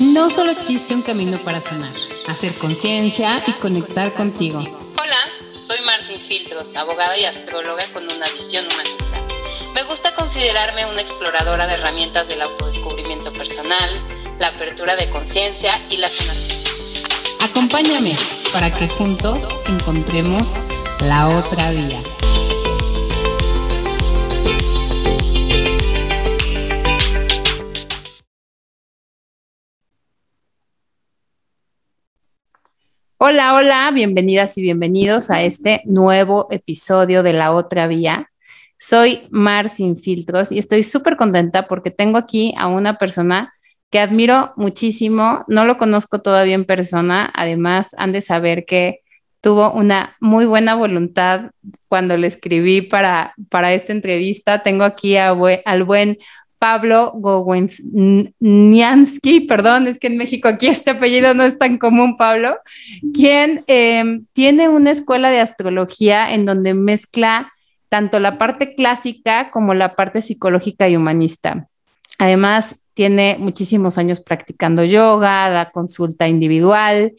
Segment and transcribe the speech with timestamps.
[0.00, 1.92] No solo existe un camino para sanar,
[2.28, 4.60] hacer conciencia y conectar contigo.
[4.60, 5.18] Hola,
[5.66, 9.20] soy Marcin Filtros, abogada y astróloga con una visión humanista.
[9.74, 13.90] Me gusta considerarme una exploradora de herramientas del autodescubrimiento personal,
[14.38, 16.58] la apertura de conciencia y la sanación.
[17.40, 18.16] Acompáñame
[18.52, 20.56] para que juntos encontremos
[21.00, 22.02] la otra vía.
[33.26, 38.30] Hola, hola, bienvenidas y bienvenidos a este nuevo episodio de La Otra Vía.
[38.78, 43.54] Soy Mar Sin Filtros y estoy súper contenta porque tengo aquí a una persona
[43.88, 45.42] que admiro muchísimo.
[45.48, 47.32] No lo conozco todavía en persona.
[47.34, 49.00] Además, han de saber que
[49.40, 51.50] tuvo una muy buena voluntad
[51.88, 54.62] cuando le escribí para, para esta entrevista.
[54.62, 56.18] Tengo aquí al buen
[56.58, 62.58] Pablo Gowensniansky, perdón, es que en México aquí este apellido no es tan común, Pablo,
[63.12, 67.52] quien em, tiene una escuela de astrología en donde mezcla
[67.88, 71.68] tanto la parte clásica como la parte psicológica y humanista.
[72.18, 77.12] Además, tiene muchísimos años practicando yoga, da consulta individual,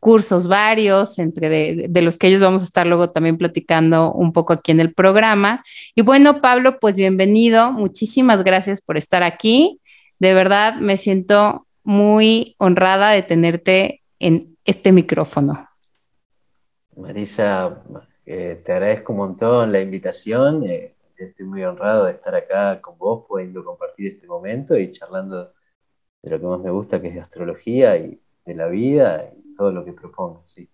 [0.00, 1.48] cursos varios, entre
[1.88, 4.94] de, los que ellos vamos a estar luego también platicando un poco aquí en el
[4.94, 5.64] programa.
[5.94, 9.80] Y bueno, Pablo, pues bienvenido, muchísimas gracias por estar aquí.
[10.18, 15.68] De verdad, me siento muy honrada de tenerte en este micrófono.
[16.96, 17.82] Marisa,
[18.26, 20.64] eh, te agradezco un montón la invitación.
[20.64, 25.52] Eh, estoy muy honrado de estar acá con vos, pudiendo compartir este momento y charlando
[26.22, 29.84] de lo que más me gusta, que es astrología y de la vida todo lo
[29.84, 30.70] que propongo, sí.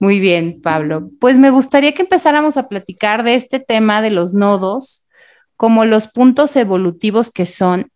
[0.00, 1.10] Muy bien, Pablo.
[1.20, 5.06] Pues me gustaría que empezáramos a platicar de este tema de los nodos
[5.56, 7.92] como los puntos evolutivos que son.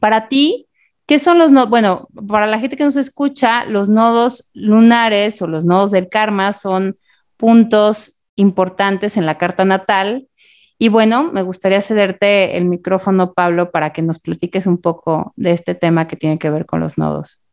[0.00, 0.68] Para ti,
[1.04, 1.68] ¿qué son los nodos?
[1.68, 6.54] Bueno, para la gente que nos escucha, los nodos lunares o los nodos del karma
[6.54, 6.96] son
[7.36, 10.28] puntos importantes en la carta natal.
[10.78, 15.50] Y bueno, me gustaría cederte el micrófono, Pablo, para que nos platiques un poco de
[15.50, 17.44] este tema que tiene que ver con los nodos.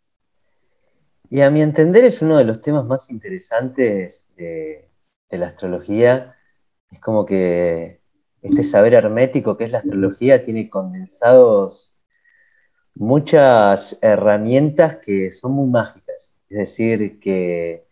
[1.29, 4.89] Y a mi entender es uno de los temas más interesantes de,
[5.31, 6.33] la astrología.
[6.91, 8.01] Es como que
[8.41, 11.93] este saber hermético que es la astrología tiene condensados
[12.93, 16.33] muchas herramientas que son muy mágicas.
[16.49, 17.85] Es decir, que,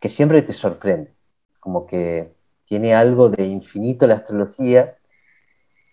[0.00, 1.12] que siempre te sorprende.
[1.58, 2.32] Como que
[2.64, 4.96] tiene algo de infinito la astrología.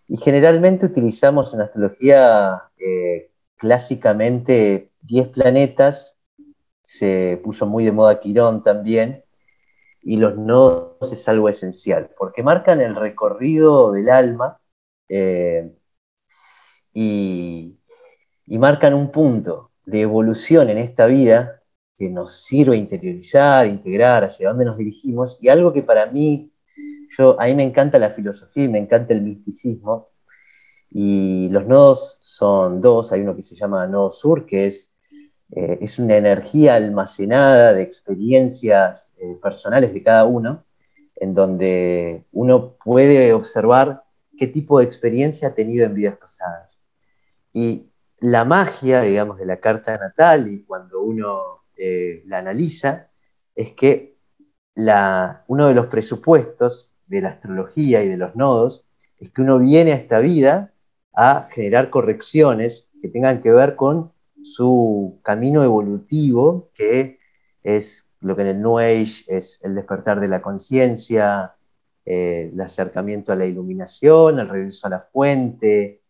[0.08, 6.17] Y generalmente utilizamos en astrología eh, clásicamente 10 planetas
[6.88, 9.25] se puso muy de moda Quirón también,
[10.02, 14.62] y los nodos es algo esencial, porque marcan el recorrido del alma
[15.09, 15.70] eh,
[16.94, 17.78] y,
[18.48, 21.62] marcan un punto de evolución en esta vida
[21.98, 26.54] que nos sirve interiorizar, integrar hacia dónde nos dirigimos, y algo que para mí,
[27.18, 30.08] yo, a mí me encanta la filosofía y me encanta el misticismo,
[30.90, 34.94] y los nodos son dos, hay uno que se llama nodo sur, que es
[35.52, 40.66] eh, es una energía almacenada de experiencias eh, personales de cada uno,
[41.16, 44.03] en donde uno puede observar
[44.38, 46.80] qué tipo de experiencia ha tenido en vidas pasadas.
[47.53, 53.09] Y la magia, digamos, de la carta natal y cuando uno eh, la analiza,
[53.56, 54.18] es que
[55.47, 58.86] uno de los presupuestos de la astrología y de los nodos
[59.18, 60.72] es que uno viene a esta vida
[61.13, 64.13] a generar correcciones que tengan que ver con
[64.47, 67.19] su camino evolutivo, que
[67.63, 71.56] es lo que en el New Age es el despertar de la conciencia,
[72.06, 76.02] eh, el acercamiento a la iluminación, el regreso a la fuente,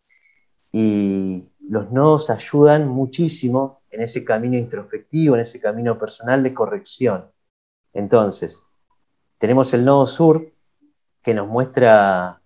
[0.71, 7.25] y los nodos ayudan muchísimo en ese camino introspectivo, en ese camino personal de corrección.
[7.93, 8.63] Entonces,
[9.39, 10.53] tenemos el nodo sur,
[11.23, 12.41] que nos muestra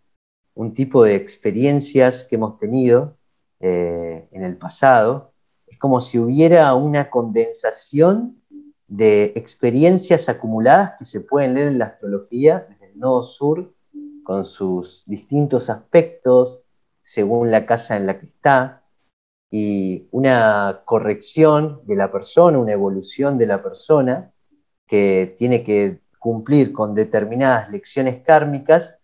[0.53, 3.17] un tipo de experiencias que hemos tenido
[3.59, 5.30] eh, en el pasado,
[5.81, 8.39] como si hubiera una condensación
[8.87, 13.73] de experiencias acumuladas que se pueden leer en la astrología desde el nodo sur,
[14.23, 16.65] con sus distintos aspectos,
[17.01, 18.83] según la casa en la que está,
[19.49, 24.31] y una corrección de la persona, una evolución de la persona,
[24.85, 28.99] que tiene que cumplir con determinadas lecciones kármicas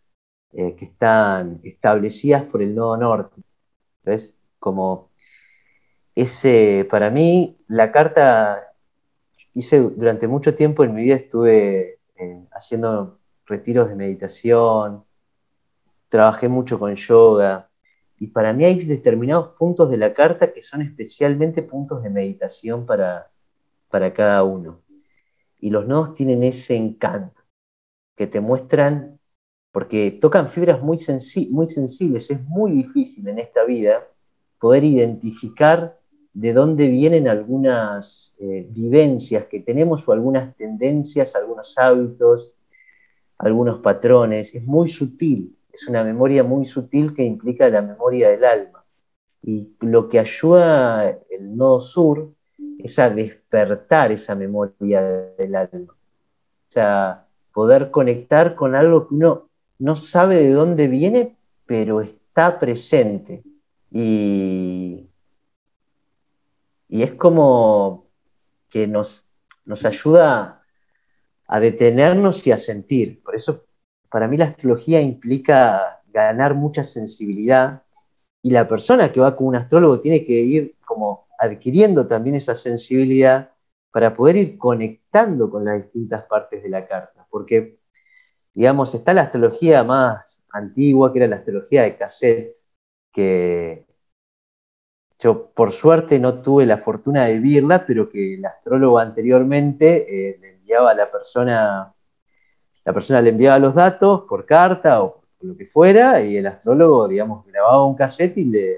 [0.51, 3.41] eh, que están establecidas por el nodo norte.
[4.03, 5.09] Entonces, como
[6.17, 8.73] ese, para mí, la carta,
[9.53, 15.05] hice durante mucho tiempo en mi vida, estuve eh, haciendo retiros de meditación,
[16.09, 17.69] trabajé mucho con yoga
[18.17, 22.87] y para mí hay determinados puntos de la carta que son especialmente puntos de meditación
[22.87, 23.31] para,
[23.87, 24.81] para cada uno.
[25.59, 27.43] Y los nodos tienen ese encanto
[28.15, 29.19] que te muestran,
[29.71, 30.97] porque tocan fibras muy,
[31.51, 34.07] muy sensibles, es muy difícil en esta vida
[34.57, 35.96] poder identificar
[36.37, 42.53] de dónde vienen algunas eh, vivencias que tenemos o algunas tendencias, algunos hábitos,
[43.39, 44.53] algunos patrones.
[44.53, 48.85] Es muy sutil, es una memoria muy sutil que implica la memoria del alma.
[49.41, 52.31] Y lo que ayuda el nodo sur
[52.77, 55.93] es a despertar esa memoria del alma.
[55.93, 59.49] O sea, poder conectar con algo que uno
[59.79, 61.35] no sabe de dónde viene,
[61.65, 63.41] pero está presente.
[63.89, 65.07] Y,
[66.87, 68.07] y es como
[68.69, 69.27] que nos,
[69.65, 70.63] nos ayuda
[71.47, 73.21] a detenernos y a sentir.
[73.23, 73.65] Por eso,
[74.09, 77.83] para mí la astrología implica ganar mucha sensibilidad
[78.41, 82.55] y la persona que va con un astrólogo tiene que ir como adquiriendo también esa
[82.55, 83.51] sensibilidad
[83.91, 87.27] para poder ir conectando con las distintas partes de la carta.
[87.29, 87.79] Porque,
[88.53, 92.69] digamos, está la astrología más antigua, que era la astrología de cassettes,
[93.11, 93.86] que
[95.19, 100.37] yo por suerte no tuve la fortuna de vivirla, pero que el astrólogo anteriormente eh,
[100.39, 101.93] le enviaba a la persona,
[102.85, 107.07] la persona le enviaba los datos por carta o lo que fuera, y el astrólogo,
[107.07, 108.75] digamos, grababa un cassette y le,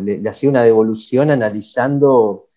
[0.00, 2.48] le, hacía una devolución analizando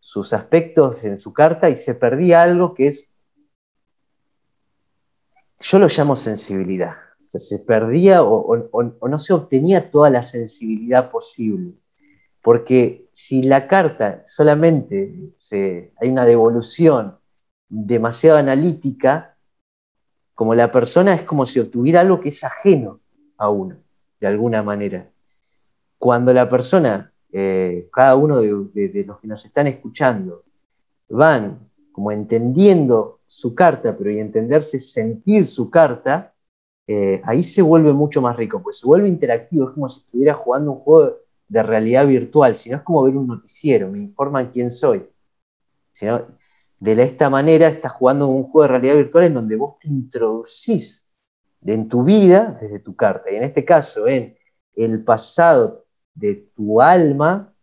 [0.00, 3.08] sus aspectos en su carta y se perdía algo que es,
[5.60, 6.96] yo lo llamo sensibilidad.
[7.28, 11.81] se perdía o no se obtenía toda la sensibilidad posible.
[12.42, 17.16] Porque si la carta solamente se, hay una devolución
[17.68, 19.36] demasiado analítica,
[20.34, 23.00] como la persona es como si obtuviera algo que es ajeno
[23.38, 23.76] a uno,
[24.20, 25.08] de alguna manera.
[25.98, 30.44] Cuando la persona, eh, cada uno de, los que nos están escuchando,
[31.08, 36.34] van como entendiendo su carta, pero y entenderse sentir su carta,
[36.86, 40.34] eh, ahí se vuelve mucho más rico, pues se vuelve interactivo, es como si estuviera
[40.34, 41.18] jugando un juego
[41.52, 45.06] de realidad virtual, sino es como ver un noticiero, me informan quién soy.
[46.00, 51.06] de esta manera estás jugando un juego de realidad virtual en donde vos te introducís
[51.64, 53.30] en tu vida desde tu carta.
[53.30, 54.34] Y en este caso, en
[54.74, 55.84] el pasado
[56.14, 57.54] de tu alma,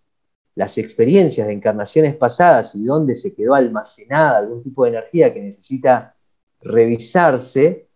[0.53, 5.41] las experiencias de encarnaciones pasadas y dónde se quedó almacenada algún tipo de energía que
[5.41, 6.15] necesita
[6.62, 7.89] revisarse,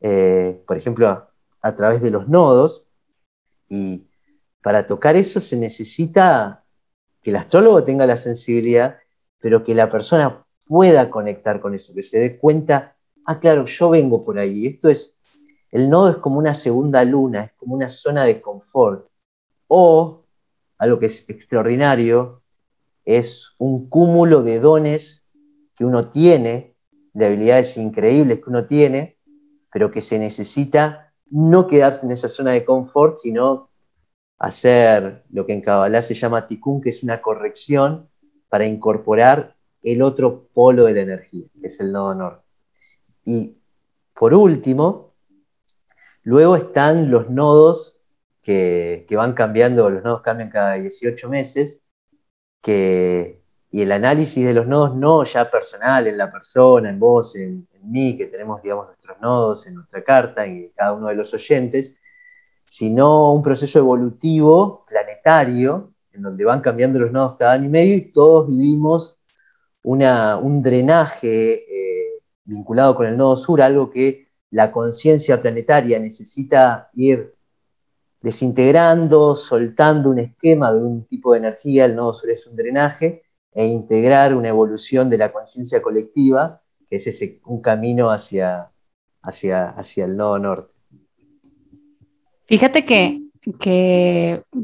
[0.00, 1.28] eh, por ejemplo,
[1.60, 2.86] a, través de los nodos,
[3.68, 4.06] y
[4.62, 6.64] para tocar eso se necesita
[7.20, 8.98] que el astrólogo tenga la sensibilidad,
[9.40, 13.90] pero que la persona pueda conectar con eso, que se dé cuenta, ah, claro, yo
[13.90, 14.66] vengo por ahí.
[14.66, 15.14] Esto es,
[15.70, 19.08] el nodo es como una segunda luna, es como una zona de confort.
[19.66, 20.24] O,
[20.78, 22.42] algo que es extraordinario,
[23.04, 25.24] es un cúmulo de dones
[25.74, 26.76] que uno tiene,
[27.12, 29.18] de habilidades increíbles que uno tiene,
[29.72, 33.71] pero que se necesita no quedarse en esa zona de confort, sino
[34.42, 38.10] hacer lo que en Kabbalah se llama tikkun, que es una corrección
[38.48, 39.54] para incorporar
[39.84, 42.44] el otro polo de la energía, que es el nodo norte.
[43.24, 43.56] Y
[44.12, 45.14] por último,
[46.24, 48.00] luego están los nodos
[48.42, 51.80] que, van cambiando, los nodos cambian cada 18 meses,
[52.60, 57.36] que, y el análisis de los nodos no ya personal, en la persona, en vos,
[57.36, 61.14] en, en mí, que tenemos, digamos, nuestros nodos en nuestra carta, en cada uno de
[61.14, 61.96] los oyentes,
[62.64, 67.94] sino un proceso evolutivo planetario, en donde van cambiando los nodos cada año y medio
[67.96, 69.18] y todos vivimos
[69.84, 77.34] un drenaje eh, vinculado con el nodo sur, algo que la conciencia planetaria necesita ir
[78.20, 83.24] desintegrando, soltando un esquema de un tipo de energía, el nodo sur es un drenaje,
[83.52, 88.70] e integrar una evolución de la conciencia colectiva, que es ese, un camino hacia,
[89.22, 90.71] hacia, hacia el nodo norte.
[92.52, 93.22] Fíjate que,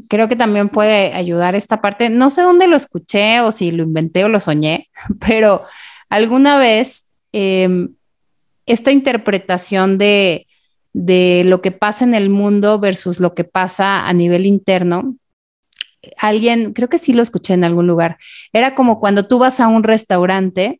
[0.07, 2.11] creo que también puede ayudar esta parte.
[2.11, 4.91] No sé dónde lo escuché o si lo inventé o lo soñé,
[5.27, 5.63] pero
[6.07, 7.95] alguna vez em,
[8.67, 10.45] esta interpretación de,
[10.93, 15.15] de lo que pasa en el mundo versus lo que pasa a nivel interno,
[16.19, 18.19] alguien, creo que sí lo escuché en algún lugar,
[18.53, 20.79] era como cuando tú vas a un restaurante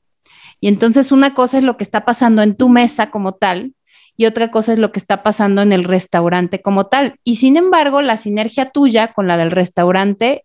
[0.59, 3.73] y entonces una cosa es lo que está pasando en tu mesa como tal
[4.19, 7.15] y otra cosa es lo que está pasando en el restaurante como tal.
[7.23, 10.43] Y sin embargo, la sinergia tuya con la del restaurante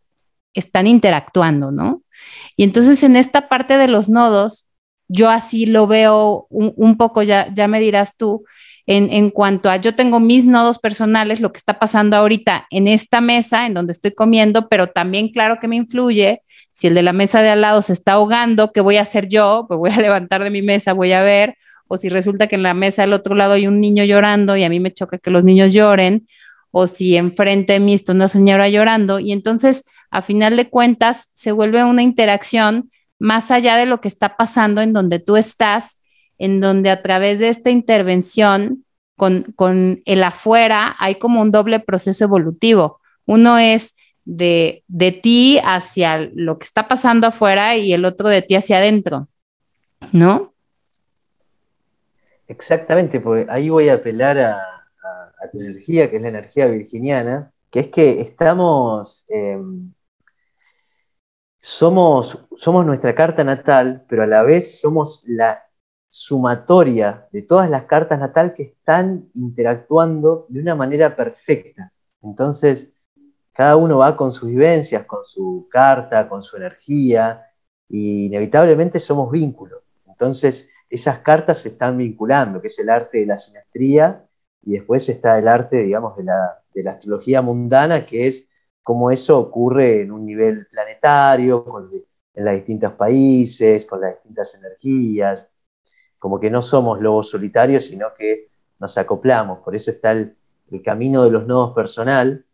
[0.52, 2.00] están interactuando, ¿no?
[2.56, 4.68] Y entonces en esta parte de los nodos,
[5.08, 8.44] yo así lo veo un, poco, ya, ya me dirás tú,
[8.86, 13.20] en, cuanto a yo tengo mis nodos personales, lo que está pasando ahorita en esta
[13.20, 17.12] mesa en donde estoy comiendo, pero también claro que me influye si el de la
[17.12, 19.64] mesa de al lado se está ahogando, ¿qué voy a hacer yo?
[19.66, 21.56] Pues voy a levantar de mi mesa, voy a ver,
[21.88, 24.64] o si resulta que en la mesa del otro lado hay un niño llorando y
[24.64, 26.26] a mí me choca que los niños lloren,
[26.70, 31.28] o si enfrente de mí está una señora llorando, y entonces a final de cuentas
[31.32, 36.00] se vuelve una interacción más allá de lo que está pasando en donde tú estás
[36.38, 38.84] en donde a través de esta intervención
[39.16, 43.00] con, el afuera hay como un doble proceso evolutivo.
[43.26, 48.42] Uno es de, de ti hacia lo que está pasando afuera y el otro de
[48.42, 49.28] ti hacia adentro,
[50.12, 50.53] ¿no?
[52.48, 54.60] Exactamente, porque ahí voy a apelar a,
[55.52, 59.92] tu energía, que es la energía virginiana, que es que estamos, em,
[61.60, 65.64] somos, somos nuestra carta natal, pero a la vez somos la
[66.08, 71.92] sumatoria de todas las cartas natal que están interactuando de una manera perfecta.
[72.22, 72.92] Entonces,
[73.52, 77.44] cada uno va con sus vivencias, con su carta, con su energía,
[77.88, 79.82] y inevitablemente somos vínculos.
[80.06, 84.26] Entonces, esas cartas se están vinculando, que es el arte de la sinastría,
[84.62, 88.48] y después está el arte, digamos, de la, de la astrología mundana, que es
[88.82, 91.64] cómo eso ocurre en un nivel planetario,
[92.34, 95.48] en los distintos países, con las distintas energías
[96.24, 98.48] como que no somos lobos solitarios, sino que
[98.78, 99.58] nos acoplamos.
[99.58, 100.34] Por eso está el,
[100.82, 102.46] camino de los nodos personal,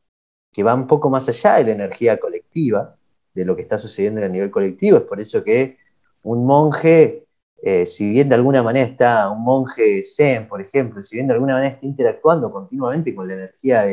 [0.50, 2.96] que va un poco más allá de la energía colectiva,
[3.32, 4.96] de lo que está sucediendo a nivel colectivo.
[4.96, 5.78] Es por eso que
[6.24, 7.28] un monje,
[7.62, 11.34] eh, si bien de alguna manera está, un monje zen, por ejemplo, si bien de
[11.34, 13.84] alguna manera está interactuando continuamente con la energía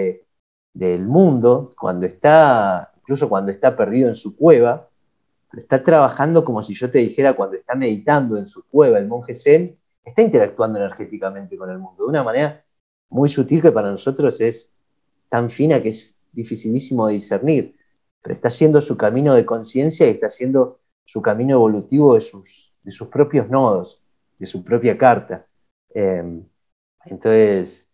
[0.74, 4.90] del mundo, cuando está, incluso cuando está perdido en su cueva,
[5.54, 9.36] está trabajando como si yo te dijera cuando está meditando en su cueva el monje
[9.36, 12.64] Zen, está interactuando energéticamente con el mundo de una manera
[13.10, 14.72] muy sutil que para nosotros es
[15.30, 17.76] tan fina que es dificilísimo de discernir,
[18.22, 22.67] pero está haciendo su camino de conciencia y está haciendo su camino evolutivo de sus,
[22.88, 24.02] de sus propios nodos,
[24.40, 25.46] de su propia carta.
[25.90, 26.48] Em,
[27.04, 27.90] entonces,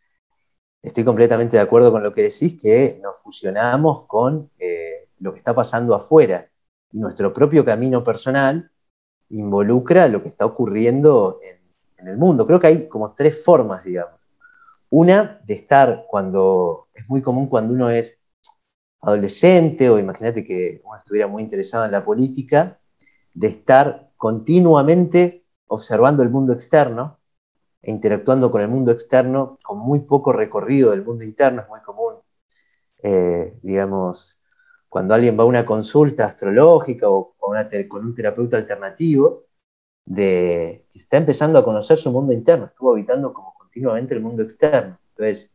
[0.83, 5.39] estoy completamente de acuerdo con lo que decís, que nos fusionamos con eh, lo que
[5.39, 6.47] está pasando afuera
[6.91, 8.69] y nuestro propio camino personal
[9.29, 12.45] involucra lo que está ocurriendo en, el mundo.
[12.45, 14.19] Creo que hay como tres formas, digamos.
[14.89, 18.15] Una de estar cuando, es muy común cuando uno es
[19.01, 22.77] adolescente o imagínate que uno estuviera muy interesado en la política,
[23.33, 27.20] de estar continuamente observando el mundo externo
[27.82, 31.82] e interactuando con el mundo externo con muy poco recorrido del mundo interno, es muy
[31.82, 32.13] común,
[33.01, 34.39] eh, digamos,
[34.88, 37.58] cuando alguien va a una consulta astrológica o con,
[38.06, 39.44] un terapeuta alternativo,
[40.06, 44.98] de, está empezando a conocer su mundo interno, estuvo habitando como continuamente el mundo externo.
[45.10, 45.51] Entonces,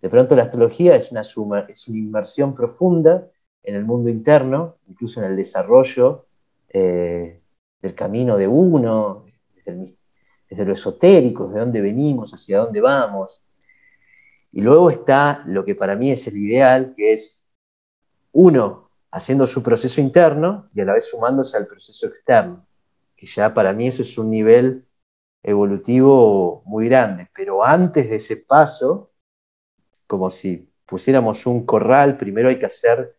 [0.00, 3.28] de pronto la astrología es una, suma, es una inmersión profunda
[3.62, 6.24] en el mundo interno, incluso en el desarrollo
[6.70, 7.42] eh,
[7.80, 9.96] del camino de uno, desde,
[10.48, 13.40] desde lo esotérico, de dónde venimos, hacia dónde vamos.
[14.52, 17.44] Y luego está lo que para mí es el ideal, que es
[18.32, 22.66] uno haciendo su proceso interno y a la vez sumándose al proceso externo,
[23.16, 24.86] que ya para mí eso es un nivel
[25.42, 27.28] evolutivo muy grande.
[27.34, 29.12] Pero antes de ese paso,
[30.06, 33.16] como si pusiéramos un corral, primero hay que hacer,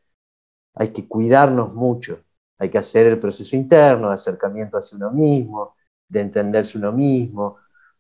[0.74, 2.24] hay que cuidarnos mucho,
[2.60, 5.76] hay que hacer el proceso interno de acercamiento hacia uno mismo,
[6.08, 7.58] de entenderse uno mismo,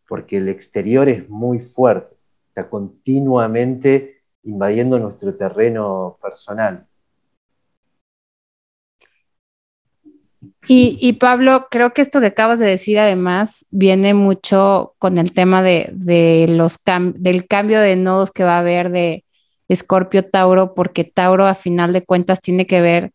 [0.07, 2.15] porque el exterior es muy fuerte,
[2.49, 6.85] está continuamente invadiendo nuestro terreno personal.
[10.67, 15.63] Y, Pablo, creo que esto que acabas de decir además viene mucho con el tema
[15.63, 16.79] de, los
[17.15, 19.25] del cambio de nodos que va a haber de
[19.67, 23.11] Escorpio Tauro, porque Tauro a final de cuentas tiene que ver,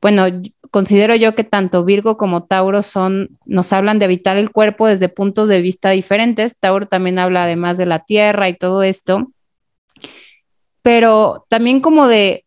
[0.00, 0.24] bueno,
[0.70, 5.08] considero yo que tanto Virgo como Tauro son, nos hablan de habitar el cuerpo desde
[5.08, 6.56] puntos de vista diferentes.
[6.58, 9.30] Tauro también habla además de la tierra y todo esto,
[10.82, 12.44] pero también como de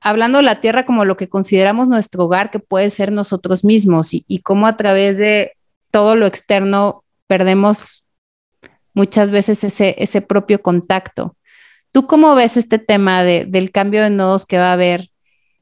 [0.00, 4.10] hablando de la tierra como lo que consideramos nuestro hogar, que puede ser nosotros mismos,
[4.12, 5.52] y, cómo a través de
[5.90, 8.04] todo lo externo perdemos
[8.94, 11.36] muchas veces ese, ese propio contacto.
[11.92, 15.10] ¿Tú cómo ves este tema del cambio de nodos que va a haber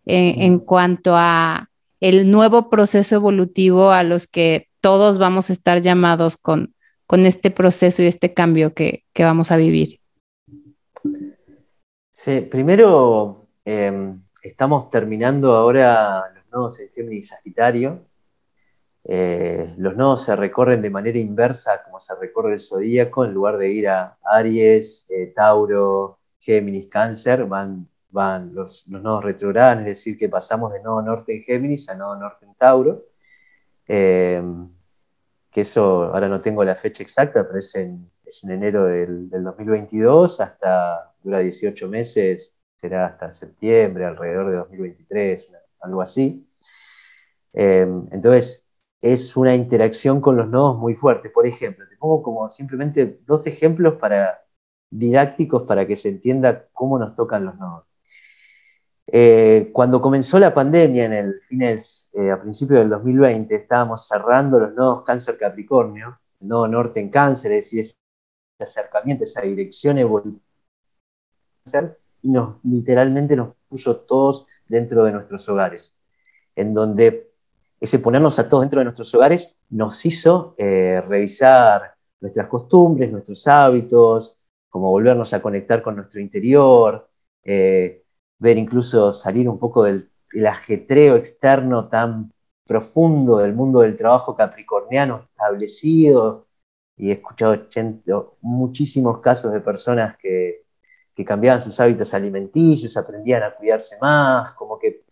[0.06, 1.68] eh, en cuanto a
[2.00, 6.74] el nuevo proceso evolutivo a los que todos vamos a estar llamados con,
[7.06, 10.00] con este proceso y este cambio que, vamos a vivir?
[12.12, 18.04] Sí, primero, em, estamos terminando ahora los nodos en Géminis Sagitario.
[19.04, 23.56] eh, los nodos se recorren de manera inversa como se recorre el zodíaco, en lugar
[23.56, 30.16] de ir a Aries, eh, Tauro, Géminis, Cáncer, van, van los, nodos retrogradan, es decir,
[30.16, 33.06] que pasamos de nodo norte en Géminis a nodo norte en Tauro.
[33.86, 34.42] Eh,
[35.50, 38.10] que eso ahora no tengo la fecha exacta, pero es en,
[38.44, 45.50] enero del, 2022, hasta dura 18 meses, será hasta septiembre, alrededor de 2023,
[45.80, 46.46] algo así.
[47.52, 48.68] entonces,
[49.00, 51.30] es una interacción con los nodos muy fuerte.
[51.30, 54.42] Por ejemplo, te pongo como simplemente dos ejemplos para,
[54.90, 57.87] didácticos para que se entienda cómo nos tocan los nodos.
[59.10, 64.60] Eh, cuando comenzó la pandemia en el fines, eh, a principios del 2020, estábamos cerrando
[64.60, 67.96] los nodos cáncer Capricornio, el nodo norte en cáncer, es decir, ese
[68.60, 70.44] acercamiento, esa dirección evolutiva,
[72.22, 75.94] y nos, literalmente nos puso todos dentro de nuestros hogares,
[76.54, 77.30] en donde
[77.80, 83.46] ese ponernos a todos dentro de nuestros hogares nos hizo eh, revisar nuestras costumbres, nuestros
[83.46, 84.36] hábitos,
[84.68, 87.08] como volvernos a conectar con nuestro interior,
[87.42, 88.04] eh,
[88.38, 90.10] ver incluso salir un poco del,
[90.46, 92.32] ajetreo externo tan
[92.66, 96.46] profundo del mundo del trabajo capricorniano establecido.
[96.96, 97.66] Y he escuchado
[98.40, 100.64] muchísimos casos de personas que,
[101.14, 105.04] que cambiaban sus hábitos alimenticios, aprendían a cuidarse más, como que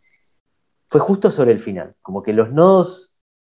[0.88, 3.12] fue justo sobre el final, como que los nodos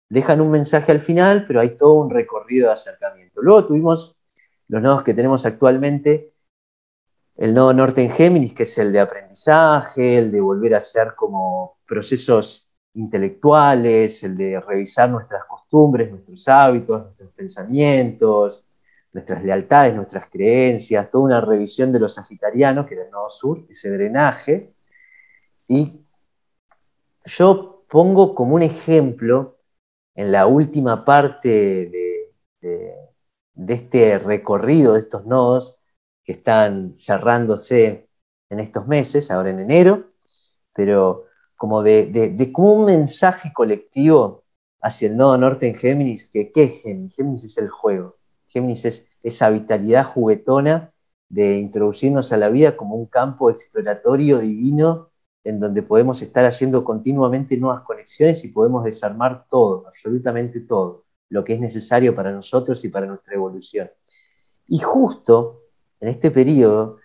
[0.09, 3.41] dejan un mensaje al final, pero hay todo un recorrido de acercamiento.
[3.41, 4.17] Luego tuvimos
[4.67, 6.33] los nodos que tenemos actualmente,
[7.39, 11.15] el nodo norte en Géminis, que es el de aprendizaje, el de volver a hacer
[11.15, 18.65] como procesos intelectuales, el de revisar nuestras costumbres, nuestros hábitos, nuestros pensamientos,
[19.13, 23.65] nuestras lealtades, nuestras creencias, toda una revisión de los sagitarianos, que era el nodo sur,
[23.69, 24.73] ese drenaje,
[25.65, 26.01] y
[27.23, 29.59] yo pongo como un ejemplo
[30.13, 32.95] en la última parte de,
[33.65, 35.78] este recorrido de estos nodos
[36.29, 38.07] que están cerrándose
[38.51, 40.11] en estos meses, ahora en enero,
[40.75, 44.43] pero como de, como un mensaje colectivo
[44.79, 47.15] hacia el nodo norte en Géminis, que ¿qué es Géminis?
[47.15, 50.93] Géminis es el juego, Géminis es esa vitalidad juguetona
[51.29, 55.09] de introducirnos a la vida como un campo exploratorio divino
[55.43, 61.43] en donde podemos estar haciendo continuamente nuevas conexiones y podemos desarmar todo, absolutamente todo, lo
[61.43, 63.89] que es necesario para nosotros y para nuestra evolución.
[64.67, 65.58] Y justo
[65.99, 66.97] en este periodo,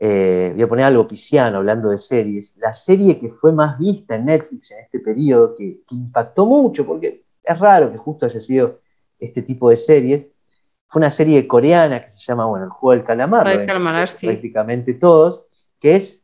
[0.00, 4.16] eh, voy a poner algo pisciano hablando de series, la serie que fue más vista
[4.16, 8.80] en Netflix en este periodo, que, impactó mucho, porque es raro que justo haya sido
[9.18, 10.28] este tipo de series,
[10.88, 13.44] fue una serie coreana que se llama, bueno, El Juego del Calamar,
[14.20, 15.46] prácticamente todos,
[15.80, 16.22] que es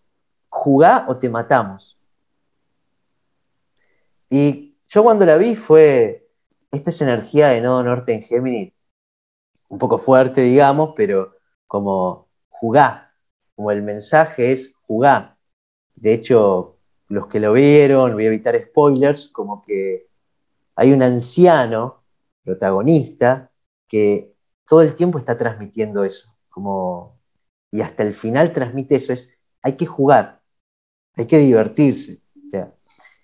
[0.49, 1.97] jugá o te matamos.
[4.29, 6.29] Y yo cuando la vi fue,
[6.71, 8.73] esta es energía de Nodo Norte en Géminis,
[9.69, 11.40] un poco fuerte, digamos, pero
[11.71, 13.15] como jugá,
[13.55, 15.39] como el mensaje es jugá.
[15.95, 20.09] De hecho, los que lo vieron, voy a evitar spoilers, como que
[20.75, 22.03] hay un anciano
[22.43, 23.53] protagonista
[23.87, 24.35] que
[24.67, 27.21] todo el tiempo está transmitiendo eso, como,
[27.71, 29.31] y hasta el final transmite eso, es,
[29.63, 30.43] hay que jugar,
[31.15, 32.21] hay que divertirse.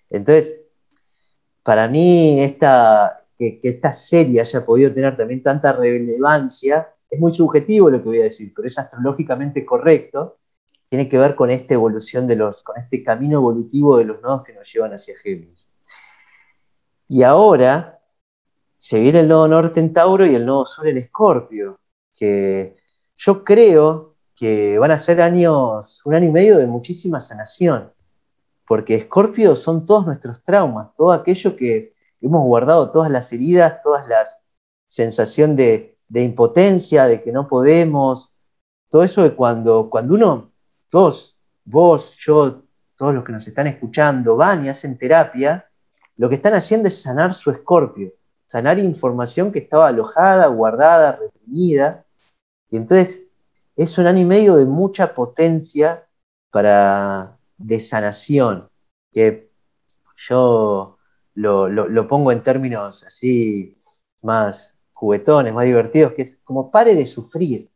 [0.09, 0.61] Entonces,
[1.63, 7.89] para mí esta, que, esta serie haya podido tener también tanta relevancia, es muy subjetivo
[7.89, 10.37] lo que voy a decir, pero es astrológicamente correcto,
[10.89, 14.43] tiene que ver con esta evolución de los, con este camino evolutivo de los nodos
[14.43, 15.69] que nos llevan hacia Géminis.
[17.09, 17.99] Y ahora
[18.77, 21.79] se viene el nodo norte en Tauro y el nodo sur en Escorpio,
[22.17, 22.75] que
[23.17, 27.91] yo creo que van a ser años, un año y medio de muchísima sanación,
[28.65, 34.07] porque Escorpio son todos nuestros traumas, todo aquello que hemos guardado, todas las heridas, todas
[34.07, 34.41] las
[34.87, 38.31] sensación de, impotencia, de que no podemos,
[38.89, 40.51] todo eso de cuando, cuando uno,
[40.89, 42.63] todos, vos, yo,
[42.95, 45.69] todos los que nos están escuchando, van y hacen terapia,
[46.15, 48.11] lo que están haciendo es sanar su escorpio,
[48.47, 52.05] sanar información que estaba alojada, guardada, reprimida.
[52.69, 53.21] Y entonces
[53.75, 56.07] es un año y medio de mucha potencia
[56.49, 58.69] para de sanación,
[59.11, 59.51] que
[60.15, 60.97] yo
[61.33, 63.75] lo, pongo en términos así
[64.23, 67.69] más juguetones, más divertidos, que es como pare de sufrir.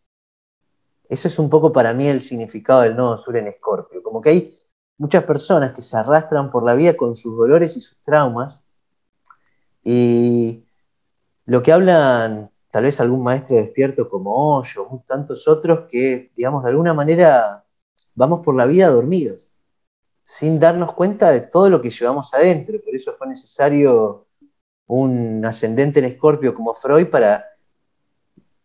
[1.07, 4.01] Eso es un poco para mí el significado del nodo sur en Escorpio.
[4.01, 4.59] Como que hay
[4.97, 8.65] muchas personas que se arrastran por la vida con sus dolores y sus traumas.
[9.83, 10.65] Y
[11.45, 16.71] lo que hablan tal vez algún maestro despierto como Hoyo, tantos otros que, digamos, de
[16.71, 17.65] alguna manera
[18.15, 19.53] vamos por la vida dormidos,
[20.23, 22.79] sin darnos cuenta de todo lo que llevamos adentro.
[22.83, 24.25] Por eso fue necesario
[24.99, 27.45] un ascendente en Escorpio como Freud para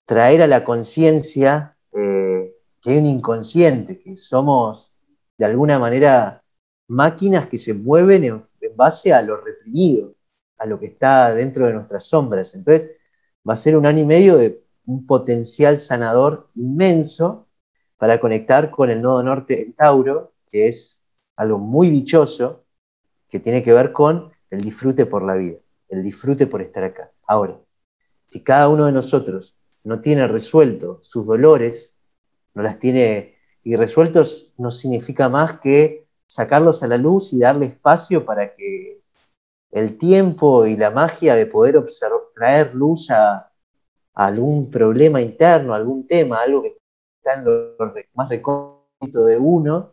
[0.06, 4.92] traer a la conciencia eh, que hay un inconsciente, que somos
[5.38, 6.42] de alguna manera
[6.88, 8.42] máquinas que se mueven en,
[8.74, 10.14] base a lo reprimido,
[10.58, 12.54] a lo que está dentro de nuestras sombras.
[12.54, 12.90] Entonces,
[13.48, 17.46] va a ser un año y medio de un potencial sanador inmenso
[17.98, 21.02] para conectar con el nodo norte en Tauro, que es
[21.36, 22.64] algo muy dichoso,
[23.28, 25.58] que tiene que ver con el disfrute por la vida,
[25.88, 27.12] el disfrute por estar acá.
[27.26, 27.58] Ahora,
[28.28, 31.94] si cada uno de nosotros no tiene resuelto sus dolores,
[32.54, 37.66] no las tiene, y resueltos no significa más que sacarlos a la luz y darle
[37.66, 39.00] espacio para que
[39.70, 43.52] el tiempo y la magia de poder observar, traer luz a,
[44.14, 46.78] algún problema interno, algún tema, algo que
[47.18, 47.76] está en lo
[48.14, 49.92] más recóndito de uno.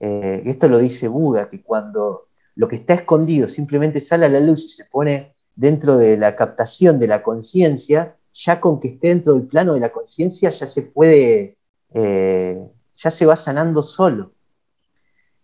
[0.00, 2.27] Eh, esto lo dice Buda, que cuando
[2.58, 6.34] lo que está escondido simplemente sale a la luz y se pone dentro de la
[6.34, 10.66] captación de la conciencia, ya con que esté dentro del plano de la conciencia ya
[10.66, 11.56] se puede,
[11.94, 14.32] eh, ya se va sanando solo.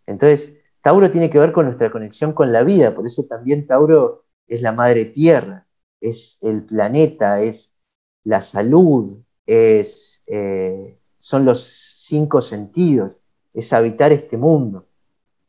[0.07, 4.24] Entonces, Tauro tiene que ver con nuestra conexión con la vida, por eso también Tauro
[4.48, 5.68] es la madre tierra,
[6.00, 7.77] es el planeta, es
[8.24, 13.22] la salud, es, eh, son los cinco sentidos,
[13.53, 14.88] es habitar este mundo.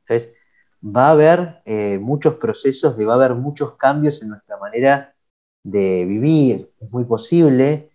[0.04, 0.32] Entonces,
[0.84, 5.16] va a haber eh, muchos procesos, va a haber muchos cambios en nuestra manera
[5.64, 6.72] de vivir.
[6.80, 7.92] Es muy posible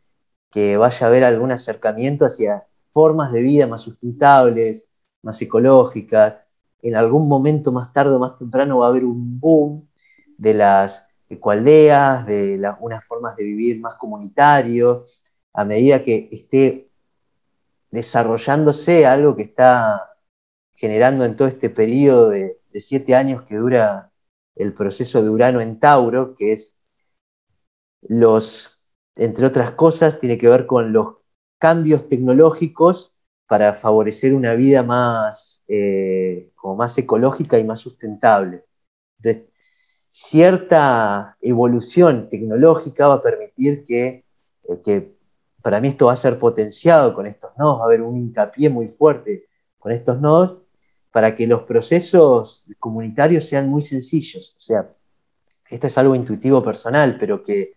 [0.51, 4.85] que vaya a haber algún acercamiento hacia formas de vida más sustentables,
[5.23, 6.37] más ecológicas.
[6.83, 9.89] En algún momento más tarde o más temprano va a haber un boom
[10.37, 15.05] de las ecoaldeas, de las, unas formas de vivir más comunitario,
[15.53, 16.91] a medida que esté
[17.91, 20.17] desarrollándose algo que está
[20.75, 24.13] generando en todo este periodo de, siete años que dura
[24.55, 26.77] el proceso de Urano en Tauro, que es
[28.03, 28.79] los,
[29.17, 31.17] entre otras cosas, tiene que ver con los
[31.59, 33.15] cambios tecnológicos
[33.47, 38.65] para favorecer una vida más, eh, como más ecológica y más sustentable.
[39.19, 39.51] Entonces,
[40.09, 44.25] cierta evolución tecnológica va a permitir que,
[44.69, 45.17] eh, que,
[45.63, 48.71] para mí esto va a ser potenciado con estos nodos, va a haber un hincapié
[48.71, 49.47] muy fuerte
[49.79, 50.60] con estos nodos
[51.13, 54.55] para que los procesos comunitarios sean muy sencillos.
[54.59, 54.93] O sea,
[55.69, 57.75] esto es algo intuitivo personal, pero que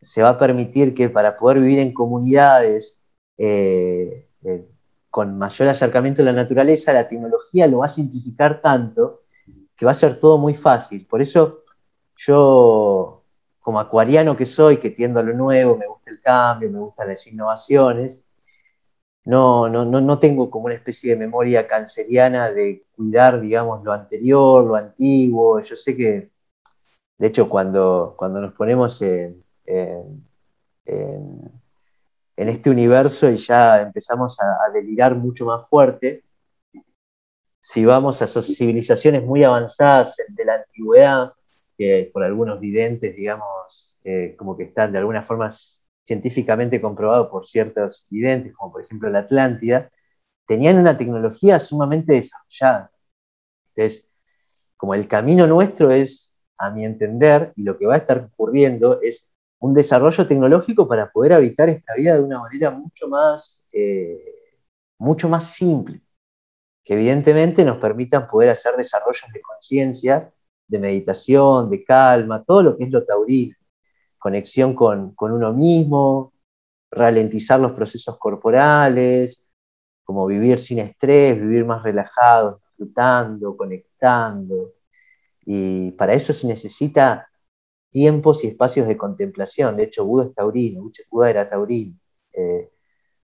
[0.00, 3.00] se va a permitir que para poder vivir en comunidades
[3.36, 4.68] eh, eh,
[5.10, 9.22] con mayor acercamiento a la naturaleza, la tecnología lo va a simplificar tanto
[9.76, 11.06] que va a ser todo muy fácil.
[11.06, 11.64] Por eso
[12.16, 13.24] yo,
[13.60, 17.08] como acuariano que soy, que tiendo a lo nuevo, me gusta el cambio, me gustan
[17.08, 18.26] las innovaciones,
[19.30, 23.92] no, no, no, no tengo como una especie de memoria canceriana de cuidar, digamos, lo
[23.92, 25.60] anterior, lo antiguo.
[25.60, 26.32] Yo sé que,
[27.16, 30.24] de hecho, cuando, cuando nos ponemos en, en,
[32.36, 36.24] este universo y ya empezamos a, delirar mucho más fuerte,
[37.60, 41.32] si vamos a civilizaciones muy avanzadas de la antigüedad,
[41.78, 45.50] que por algunos videntes, digamos, eh, como que están de alguna forma
[46.10, 49.92] científicamente comprobado por ciertos videntes, como por ejemplo la Atlántida,
[50.44, 52.90] tenían una tecnología sumamente desarrollada.
[53.68, 54.08] Entonces,
[54.76, 59.00] como el camino nuestro es, a mi entender, y lo que va a estar ocurriendo
[59.00, 59.24] es
[59.60, 64.18] un desarrollo tecnológico para poder habitar esta vida de una manera mucho más, eh,
[64.98, 66.02] mucho más simple,
[66.82, 70.32] que evidentemente nos permitan poder hacer desarrollos de conciencia,
[70.66, 73.54] de meditación, de calma, todo lo que es lo taurino
[74.20, 76.32] conexión con, uno mismo,
[76.90, 79.42] ralentizar los procesos corporales,
[80.04, 84.74] como vivir sin estrés, vivir más relajado, disfrutando, conectando.
[85.44, 87.28] Y para eso se necesita
[87.90, 89.76] tiempos y espacios de contemplación.
[89.76, 91.98] De hecho, Buda es taurino, Buda era taurino.
[92.32, 92.70] Eh,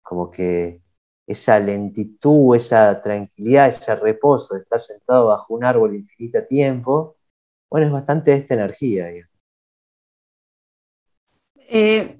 [0.03, 0.81] como que
[1.27, 7.17] esa lentitud, esa tranquilidad, ese reposo de estar sentado bajo un árbol infinito tiempo,
[7.69, 9.05] bueno, es bastante esta energía.
[11.73, 12.17] Eh,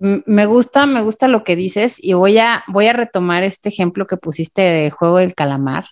[0.00, 4.08] me gusta, me gusta lo que dices y voy a, voy a retomar este ejemplo
[4.08, 5.86] que pusiste de juego del calamar,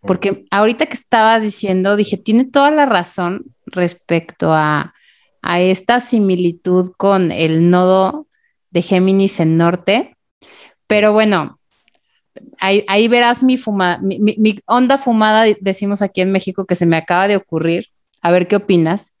[0.00, 4.94] porque ahorita que estabas diciendo, dije, tiene toda la razón respecto a,
[5.42, 8.26] esta similitud con el nodo
[8.70, 10.16] de Géminis en norte,
[10.86, 11.58] pero bueno,
[12.60, 13.58] ahí, verás mi,
[14.02, 17.86] mi onda fumada, decimos aquí en México, que se me acaba de ocurrir,
[18.20, 19.12] a ver qué opinas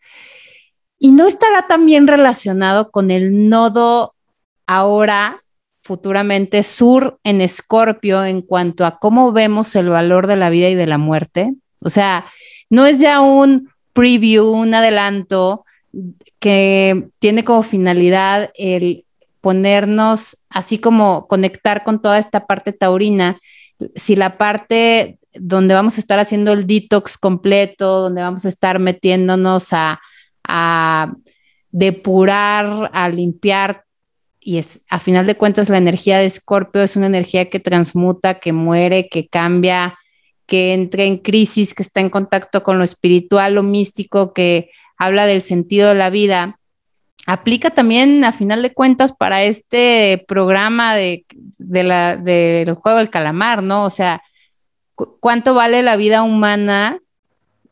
[0.98, 4.14] y no estará también relacionado con el nodo
[4.66, 5.36] ahora,
[5.82, 10.74] futuramente, sur en Escorpio en cuanto a cómo vemos el valor de la vida y
[10.74, 11.54] de la muerte.
[11.80, 12.24] O sea,
[12.68, 15.64] no es ya un preview, un adelanto
[16.40, 19.04] que tiene como finalidad el
[19.40, 23.38] ponernos, así como conectar con toda esta parte taurina,
[23.94, 28.80] si la parte donde vamos a estar haciendo el detox completo, donde vamos a estar
[28.80, 30.00] metiéndonos a,
[30.48, 31.14] a
[31.70, 33.84] depurar, a limpiar
[34.48, 38.40] y es, a final de cuentas, la energía de Escorpio es una energía que transmuta,
[38.40, 39.98] que muere, que cambia,
[40.46, 45.26] que entra en crisis, que está en contacto con lo espiritual, lo místico, que habla
[45.26, 46.58] del sentido de la vida.
[47.26, 51.26] Aplica también, a final de cuentas, para este programa de,
[51.58, 53.84] la, del juego del calamar, ¿no?
[53.84, 54.22] O sea,
[54.94, 57.00] ¿cuánto vale la vida humana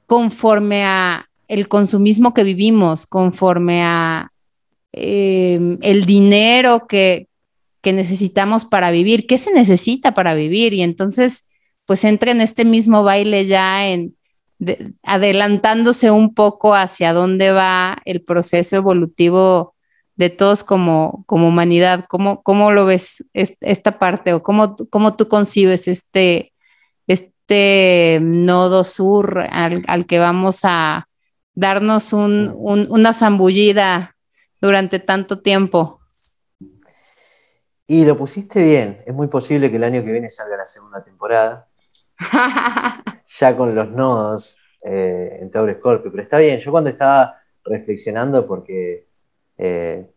[0.06, 4.32] conforme a el consumismo que vivimos, conforme a
[4.98, 7.28] Em, el dinero que,
[7.84, 10.72] necesitamos para vivir, qué se necesita para vivir.
[10.72, 11.46] Y entonces,
[11.84, 14.16] pues entra en este mismo baile ya en
[15.04, 19.76] adelantándose un poco hacia dónde va el proceso evolutivo
[20.16, 22.06] de todos como, como humanidad.
[22.08, 26.52] ¿Cómo, ¿Cómo, lo ves esta parte o cómo, cómo tú concibes este,
[27.06, 31.06] este nodo sur al, que vamos a
[31.56, 34.14] darnos una zambullida
[34.60, 36.00] durante tanto tiempo.
[37.88, 39.00] Y lo pusiste bien.
[39.06, 41.68] Es muy posible que el año que viene salga la segunda temporada.
[43.26, 46.10] ya con los nodos eh, en Tauro Scorpio.
[46.10, 46.58] Pero está bien.
[46.58, 49.06] Yo cuando estaba reflexionando, porque
[49.56, 50.10] eh,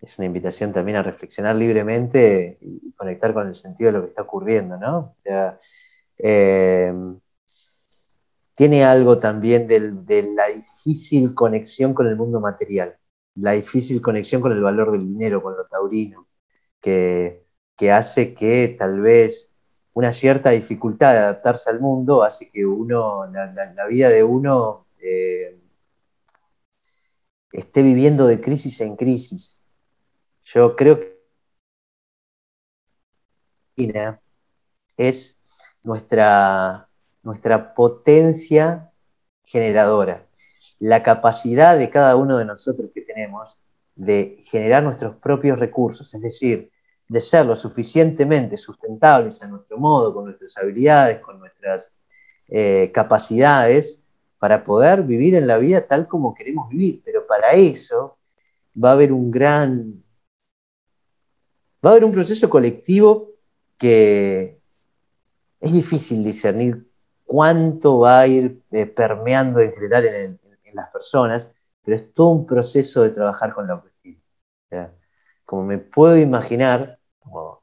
[0.00, 4.10] es una invitación también a reflexionar libremente y conectar con el sentido de lo que
[4.10, 4.98] está ocurriendo, ¿no?
[4.98, 5.58] O sea,
[6.18, 6.92] eh,
[8.54, 12.96] tiene algo también de la difícil conexión con el mundo material
[13.34, 16.28] la difícil conexión con el valor del dinero, con lo taurino,
[16.80, 17.40] que,
[17.92, 19.50] hace que tal vez
[19.92, 25.58] una cierta dificultad de adaptarse al mundo hace que uno, la, vida de uno eh,
[27.50, 29.62] esté viviendo de crisis en crisis.
[30.44, 31.18] Yo creo que
[34.96, 35.36] es
[35.82, 36.88] nuestra,
[37.22, 38.90] nuestra potencia
[39.44, 40.26] generadora
[40.82, 43.56] la capacidad de cada uno de nosotros que tenemos
[43.94, 46.72] de generar nuestros propios recursos, es decir,
[47.06, 51.92] de ser lo suficientemente sustentables a nuestro modo, con nuestras habilidades, con nuestras
[52.48, 54.02] eh, capacidades,
[54.40, 57.00] para poder vivir en la vida tal como queremos vivir.
[57.04, 58.18] Pero para eso
[58.74, 60.02] va a haber un gran,
[61.84, 63.30] va a haber un proceso colectivo
[63.78, 64.60] que
[65.60, 66.90] es difícil discernir
[67.32, 70.38] cuánto va a ir eh, permeando en general en
[70.74, 71.50] las personas,
[71.82, 74.20] pero es todo un proceso de trabajar con la autoestima.
[75.46, 77.62] Como me puedo imaginar, como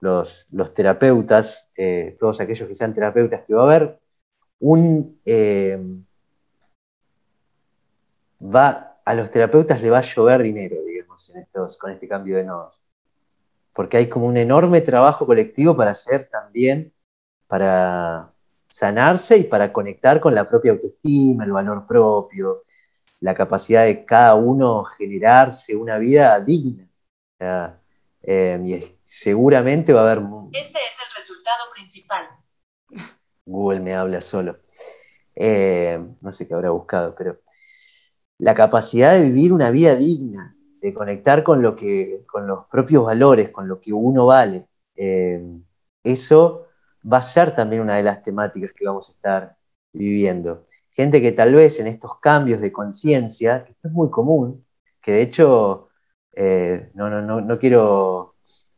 [0.00, 4.00] los, terapeutas, eh, todos aquellos que sean terapeutas, que va a haber
[4.58, 5.18] un...
[5.24, 5.82] Eh,
[8.38, 11.32] va, a los terapeutas le va a llover dinero, digamos,
[11.78, 12.82] con este cambio de nodos.
[13.72, 16.92] Porque hay como un enorme trabajo colectivo para hacer también,
[17.46, 18.35] para,
[18.68, 22.62] sanarse y para conectar con la propia autoestima, el valor propio,
[23.20, 26.88] la capacidad de cada uno generarse una vida digna.
[28.22, 30.24] Eh, y seguramente va a haber...
[30.52, 32.28] Este es el resultado principal.
[33.44, 34.58] Google me habla solo.
[35.34, 37.40] Eh, no sé qué habrá buscado, pero
[38.38, 43.04] la capacidad de vivir una vida digna, de conectar con, lo que, con los propios
[43.04, 44.68] valores, con lo que uno vale.
[44.96, 45.42] Eh,
[46.02, 46.65] eso
[47.10, 49.56] va a ser también una de las temáticas que vamos a estar
[49.92, 50.64] viviendo.
[50.90, 54.64] Gente que tal vez en estos cambios de conciencia, que esto es muy común,
[55.00, 55.88] que de hecho,
[56.32, 58.34] eh, no, no, no, quiero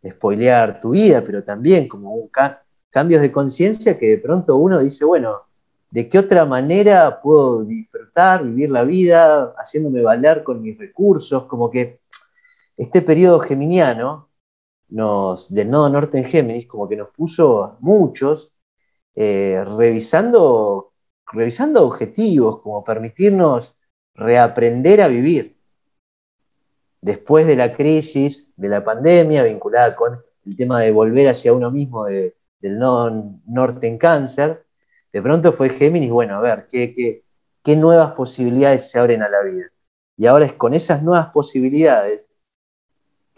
[0.06, 2.28] spoilear tu vida, pero también como
[2.90, 5.42] cambios de conciencia que de pronto uno dice, bueno,
[5.90, 11.44] ¿de qué otra manera puedo disfrutar, vivir la vida, haciéndome valer con mis recursos?
[11.44, 12.00] Como que
[12.76, 14.27] este periodo geminiano,
[14.88, 18.53] nos, del nodo norte en Géminis, como que nos puso muchos
[19.14, 20.92] eh, revisando,
[21.31, 23.77] revisando objetivos, como permitirnos
[24.14, 25.59] reaprender a vivir.
[27.01, 31.70] Después de la crisis, de la pandemia, vinculada con el tema de volver hacia uno
[31.70, 34.64] mismo del nodo norte en cáncer,
[35.12, 37.22] de pronto fue Géminis, bueno, a ver, ¿qué,
[37.62, 39.66] qué nuevas posibilidades se abren a la vida?
[40.16, 42.38] Y ahora es con esas nuevas posibilidades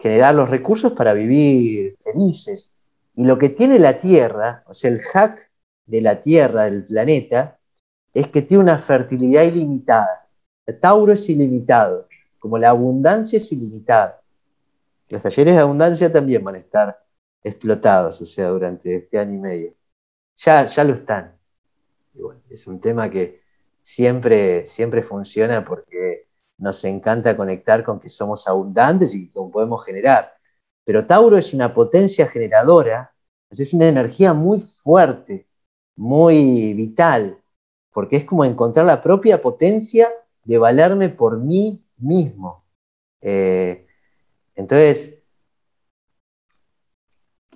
[0.01, 2.71] generar los recursos para vivir felices.
[3.15, 5.51] Y lo que tiene la Tierra, o sea, el hack
[5.85, 7.59] de la Tierra, del planeta,
[8.13, 10.27] es que tiene una fertilidad ilimitada.
[10.65, 12.07] El Tauro es ilimitado,
[12.39, 14.21] como la abundancia es ilimitada.
[15.07, 16.97] Los talleres de abundancia también van a estar
[17.43, 19.73] explotados, o sea, durante este año y medio.
[20.37, 21.37] Ya, ya lo están.
[22.49, 23.41] es un tema que
[23.83, 26.27] siempre, siempre funciona porque
[26.61, 30.33] nos encanta conectar con que somos abundantes y que podemos generar.
[30.85, 33.13] Pero Tauro es una potencia generadora,
[33.49, 35.47] es una energía muy fuerte,
[35.95, 37.39] muy vital,
[37.91, 40.09] porque es como encontrar la propia potencia
[40.43, 42.63] de valerme por mí mismo.
[43.21, 43.87] Eh,
[44.55, 45.15] entonces,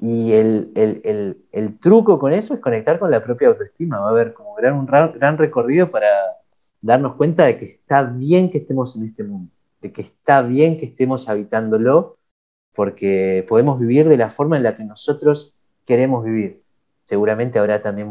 [0.01, 3.99] y el, truco con eso es conectar con la propia autoestima.
[3.99, 6.07] Va a haber como un gran recorrido para
[6.85, 10.77] darnos cuenta de que está bien que estemos en este mundo, de que está bien
[10.77, 12.17] que estemos habitándolo,
[12.75, 16.61] porque podemos vivir de la forma en la que nosotros queremos vivir.
[17.03, 18.07] Seguramente habrá también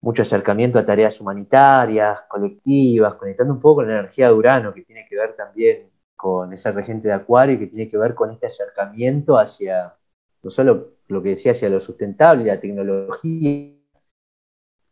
[0.00, 4.82] mucho acercamiento a tareas humanitarias, colectivas, conectando un poco con la energía de Urano, que
[4.82, 8.30] tiene que ver también con esa regente de Acuario y que tiene que ver con
[8.30, 9.94] este acercamiento hacia,
[10.42, 13.74] no solo lo que decía, hacia lo sustentable, la tecnología,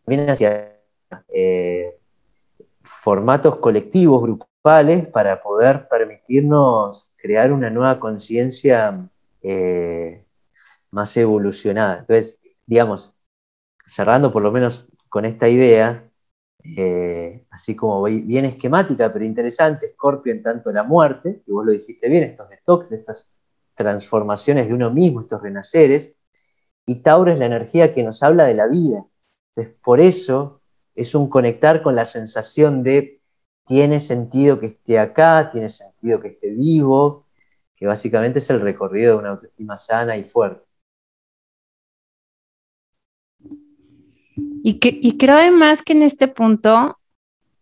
[0.05, 0.77] también hacia
[1.29, 1.99] eh,
[2.87, 9.09] formatos colectivos, grupales, para poder permitirnos crear una nueva conciencia
[9.42, 10.25] eh,
[10.90, 11.99] más evolucionada.
[12.01, 13.12] Entonces, digamos,
[13.87, 16.11] cerrando por lo menos con esta idea,
[16.77, 21.72] eh, así como bien esquemática, pero interesante, Scorpio en tanto la muerte, que vos lo
[21.72, 23.29] dijiste bien, estos detox, estas
[23.75, 26.14] transformaciones de uno mismo, estos renaceres,
[26.87, 29.07] y Tauro es la energía que nos habla de la vida.
[29.55, 30.56] Entonces, por eso
[30.97, 33.21] es un conectar con la sensación de
[33.67, 37.27] tiene sentido que esté acá, tiene sentido que esté vivo,
[37.75, 40.65] que básicamente es el recorrido de una autoestima sana y fuerte.
[44.63, 46.99] Y, y creo además que en este punto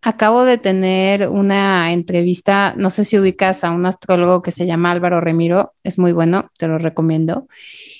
[0.04, 4.90] acabo de tener una entrevista, no sé si ubicas a un astrólogo que se llama
[4.90, 7.48] Álvaro Remiro, es muy bueno, te lo recomiendo.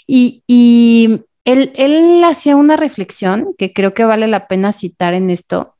[0.07, 5.77] Y, y él, hacía una reflexión que creo que vale la pena citar en esto,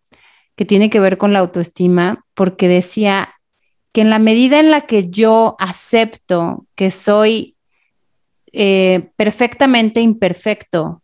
[0.57, 3.35] que tiene que ver con la autoestima, porque decía
[3.93, 7.57] que en la medida en la que yo acepto que soy
[8.53, 11.03] eh, perfectamente imperfecto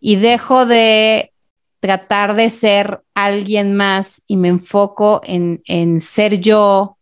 [0.00, 1.32] y dejo de
[1.80, 6.98] tratar de ser alguien más y me enfoco en, en ser yo,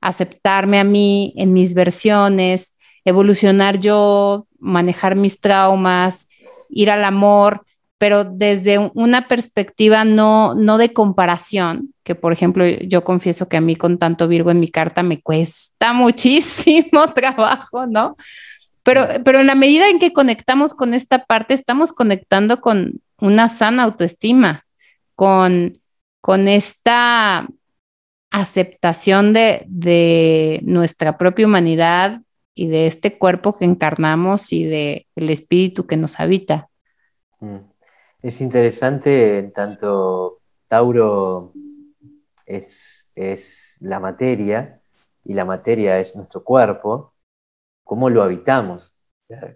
[0.00, 6.29] aceptarme a mí en mis versiones, evolucionar yo, manejar mis traumas,
[6.70, 7.64] ir al amor,
[8.00, 13.60] pero desde una perspectiva no, no de comparación, que por ejemplo yo confieso que a
[13.60, 18.16] mí con tanto Virgo en mi carta me cuesta muchísimo trabajo, ¿no?
[18.82, 23.50] Pero, pero en la medida en que conectamos con esta parte, estamos conectando con una
[23.50, 24.64] sana autoestima,
[25.14, 25.78] con,
[26.22, 27.46] con esta
[28.30, 32.22] aceptación de, de nuestra propia humanidad,
[32.54, 36.68] y de este cuerpo que encarnamos y de el espíritu que nos habita.
[37.40, 37.58] Mm.
[38.22, 41.54] Es interesante en tanto Tauro
[42.44, 44.82] es, la materia
[45.24, 47.14] y la materia es nuestro cuerpo,
[47.82, 48.94] cómo lo habitamos.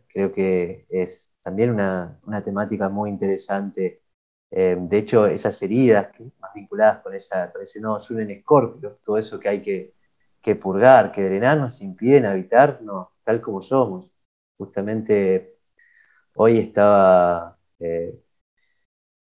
[0.08, 4.02] Creo que es también una, temática muy interesante.
[4.50, 8.30] Eh, de hecho, esas heridas que, más vinculadas con, esa, con ese nodo sur en
[8.30, 9.93] Escorpio, todo eso que hay que
[10.44, 14.12] que purgar, que drenar nos impiden habitarnos tal como somos.
[14.58, 15.58] Justamente
[16.34, 18.20] hoy estaba eh,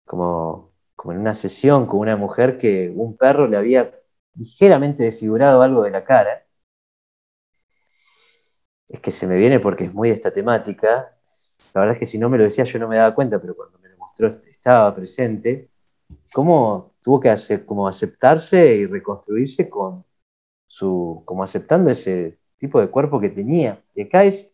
[0.04, 4.00] como, como en una sesión con una mujer que un perro le había
[4.34, 6.46] ligeramente desfigurado algo de la cara.
[8.88, 11.16] Es que se me viene porque es muy esta temática.
[11.74, 13.54] La verdad es que si no me lo decía yo no me daba cuenta, pero
[13.54, 15.70] cuando me lo mostró estaba presente.
[16.32, 20.04] ¿Cómo tuvo que hacer, como aceptarse y reconstruirse con,
[20.70, 23.82] su, como aceptando ese tipo de cuerpo que tenía.
[23.94, 24.52] Y acá es,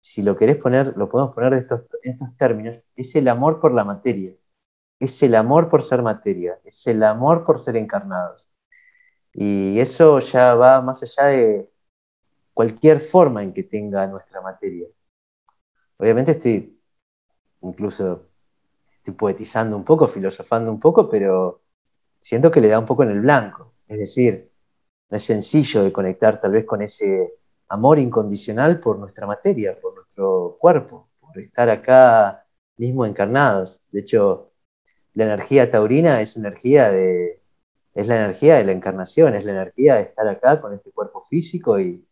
[0.00, 3.60] si lo querés poner, lo podemos poner de estos, en estos términos, es el amor
[3.60, 4.34] por la materia,
[4.98, 8.50] es el amor por ser materia, es el amor por ser encarnados.
[9.34, 11.70] Y eso ya va más allá de
[12.54, 14.88] cualquier forma en que tenga nuestra materia.
[15.98, 16.80] Obviamente estoy
[17.62, 18.30] incluso
[18.96, 21.62] estoy poetizando un poco, filosofando un poco, pero
[22.20, 23.74] siento que le da un poco en el blanco.
[23.86, 24.49] Es decir,
[25.10, 27.34] no es sencillo de conectar tal vez con ese
[27.68, 32.46] amor incondicional por nuestra materia, por nuestro cuerpo, por estar acá
[32.76, 33.80] mismo encarnados.
[33.90, 34.52] De hecho,
[35.14, 37.40] la energía taurina es energía de
[37.94, 41.24] es la energía de la encarnación, es la energía de estar acá con este cuerpo
[41.28, 42.06] físico y,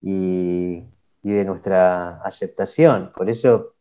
[0.00, 3.12] de nuestra aceptación.
[3.14, 3.74] Por eso,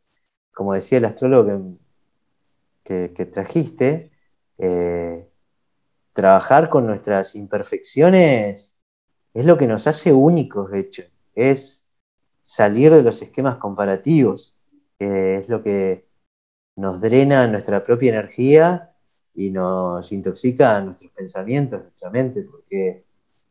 [0.54, 1.78] como decía el astrólogo
[2.84, 4.12] que, trajiste,
[4.58, 5.30] eh,
[6.14, 8.78] trabajar con nuestras imperfecciones
[9.34, 11.04] es lo que nos hace únicos, de hecho.
[11.36, 11.86] Es
[12.42, 14.58] salir de los esquemas comparativos.
[15.00, 16.08] es lo que
[16.76, 18.94] nos drena nuestra propia energía
[19.34, 23.06] y nos intoxica nuestros pensamientos, nuestra mente, porque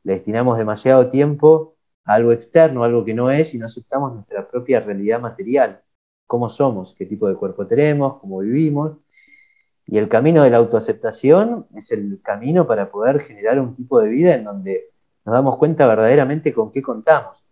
[0.04, 4.48] le destinamos demasiado tiempo a algo externo, algo que no es, y no aceptamos nuestra
[4.48, 5.82] propia realidad material,
[6.26, 8.98] cómo somos, qué tipo de cuerpo tenemos, cómo vivimos.
[9.92, 14.08] Y el camino de la autoaceptación es el camino para poder generar un tipo de
[14.08, 14.90] vida en donde
[15.26, 17.44] nos damos cuenta verdaderamente con qué contamos.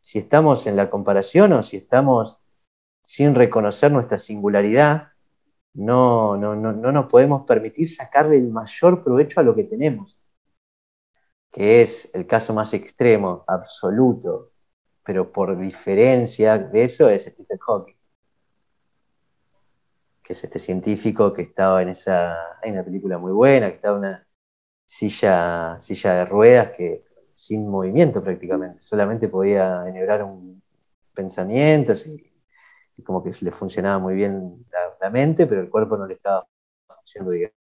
[0.00, 2.40] Si estamos en la comparación o si estamos
[3.04, 5.10] sin reconocer nuestra singularidad,
[5.74, 10.18] no, no, no, no nos podemos permitir sacarle el mayor provecho a lo que tenemos
[11.52, 14.52] que es el caso más extremo, absoluto,
[15.04, 17.97] pero por diferencia de eso es Stephen Hawking,
[20.28, 23.96] que es este científico que estaba en esa, hay una película muy buena, que estaba
[23.96, 24.28] en una
[24.84, 27.04] silla, silla de ruedas que
[27.34, 30.62] sin movimiento prácticamente, solamente podía enhebrar un
[31.14, 36.06] pensamiento y, como que le funcionaba muy bien la, la, mente, pero el cuerpo no
[36.06, 36.46] le estaba
[36.88, 37.58] funcionando, digamos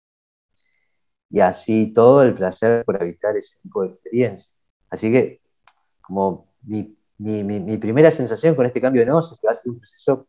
[1.30, 4.50] y así todo el placer por habitar ese tipo de experiencia.
[4.90, 5.40] Así que,
[6.00, 6.96] como mi,
[7.78, 10.28] primera sensación con este cambio de negocio es que va a ser un proceso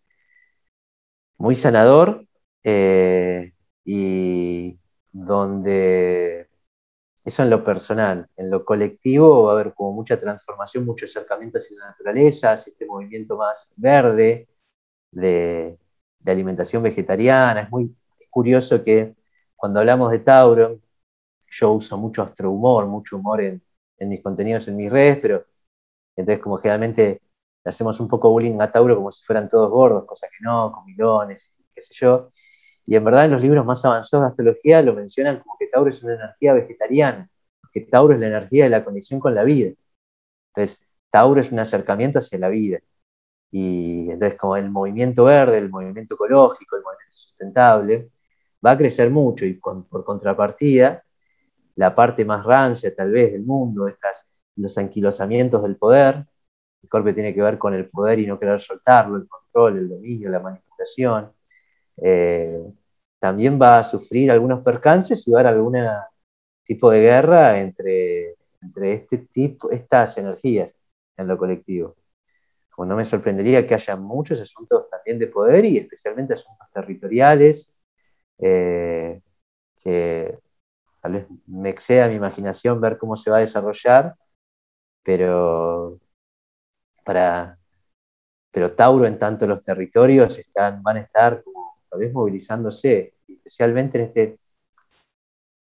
[1.38, 2.27] muy sanador
[2.64, 3.54] eh,
[3.84, 4.80] y
[5.12, 6.50] donde
[7.28, 11.58] eso en lo personal, en lo colectivo va a haber como mucha transformación, mucho acercamiento
[11.58, 14.48] hacia la naturaleza, hacia este movimiento más verde
[15.12, 15.78] de,
[16.26, 17.62] alimentación vegetariana.
[17.62, 17.94] Es muy
[18.30, 19.16] curioso que
[19.58, 20.80] cuando hablamos de Tauro,
[21.50, 23.62] yo uso mucho astrohumor, mucho humor en,
[24.00, 25.46] mis contenidos, en mis redes, pero
[26.16, 27.22] entonces como generalmente
[27.66, 31.54] hacemos un poco bullying a Tauro como si fueran todos gordos, cosa que no, comilones,
[31.76, 32.30] qué sé yo.
[32.88, 35.90] Y en verdad en los libros más avanzados de astrología lo mencionan como que Tauro
[35.90, 37.30] es una energía vegetariana,
[37.72, 39.72] que Tauro es la energía de la conexión con la vida.
[40.56, 40.82] Entonces,
[41.12, 42.80] Tauro es un acercamiento hacia la vida.
[43.52, 48.10] Y entonces como el movimiento verde, el movimiento ecológico, el movimiento sustentable,
[48.66, 51.04] va a crecer mucho y por contrapartida
[51.76, 56.26] la parte más rancia tal vez del mundo, estas, los anquilosamientos del poder.
[56.86, 60.30] Scorpio tiene que ver con el poder y no querer soltarlo, el control, el dominio,
[60.30, 61.32] la manipulación.
[62.02, 62.62] Eh,
[63.20, 65.78] también va a sufrir algunos percances y va a haber algún
[66.64, 70.76] tipo de guerra entre, entre este tipo, estas energías
[71.18, 71.96] en lo colectivo.
[72.70, 77.74] Como no me sorprendería que haya muchos asuntos también de poder y especialmente asuntos territoriales
[78.40, 79.22] eh,
[79.82, 80.40] que
[81.02, 84.16] tal vez me exceda mi imaginación ver cómo se va a desarrollar,
[85.04, 86.00] pero
[87.04, 87.58] para
[88.52, 91.57] pero Tauro en tanto los territorios están, van a estar como,
[91.98, 94.40] vez movilizándose, especialmente en este,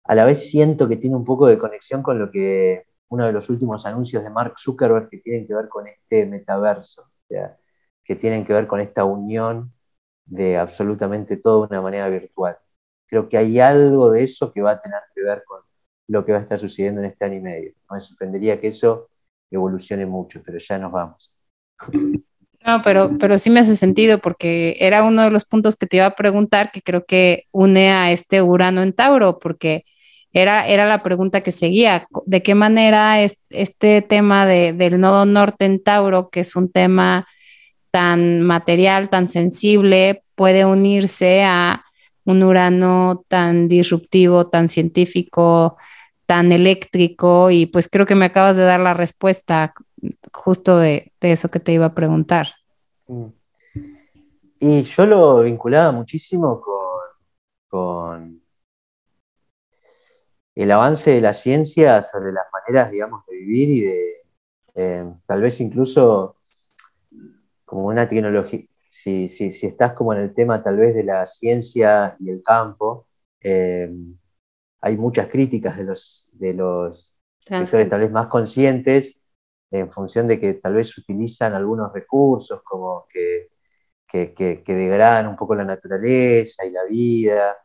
[0.04, 3.32] a la vez siento que tiene un poco de conexión con lo que uno de
[3.32, 7.10] los últimos anuncios de Mark Zuckerberg que tienen que ver con este metaverso,
[8.04, 9.72] que tienen que ver con esta unión
[10.24, 12.56] de absolutamente todo de una manera virtual
[13.12, 15.60] creo que hay algo de eso que va a tener que ver con
[16.08, 17.74] lo que va a estar sucediendo en este año y medio.
[17.90, 19.10] me sorprendería que eso
[19.50, 21.30] evolucione mucho, pero ya nos vamos.
[22.64, 25.96] No, pero, pero sí me hace sentido porque era uno de los puntos que te
[25.96, 29.84] iba a preguntar que creo que une a este Urano en Tauro, porque
[30.32, 32.06] era, era la pregunta que seguía.
[32.24, 37.26] ¿De qué manera es, este tema del nodo norte en Tauro, que es un tema
[37.90, 41.84] tan material, tan sensible, puede unirse a
[42.24, 45.76] un Urano tan disruptivo, tan científico,
[46.26, 49.74] tan eléctrico y pues creo que me acabas de dar la respuesta
[50.32, 52.48] justo de, eso que te iba a preguntar.
[53.06, 53.26] Mm.
[54.60, 57.02] Y yo lo vinculaba muchísimo con,
[57.68, 58.42] con
[60.54, 64.12] el avance de la ciencia sobre las maneras, digamos, de vivir y de
[64.74, 66.36] eh, tal vez incluso
[67.64, 72.16] como una tecnología, si, si, estás como en el tema tal vez de la ciencia
[72.20, 73.08] y el campo,
[73.40, 73.90] eh,
[74.80, 79.21] hay muchas críticas de los, de los sectores tal vez más conscientes
[79.72, 83.48] en función de que tal vez utilizan algunos recursos como que,
[84.06, 87.56] que, degradan un poco la naturaleza y la vida,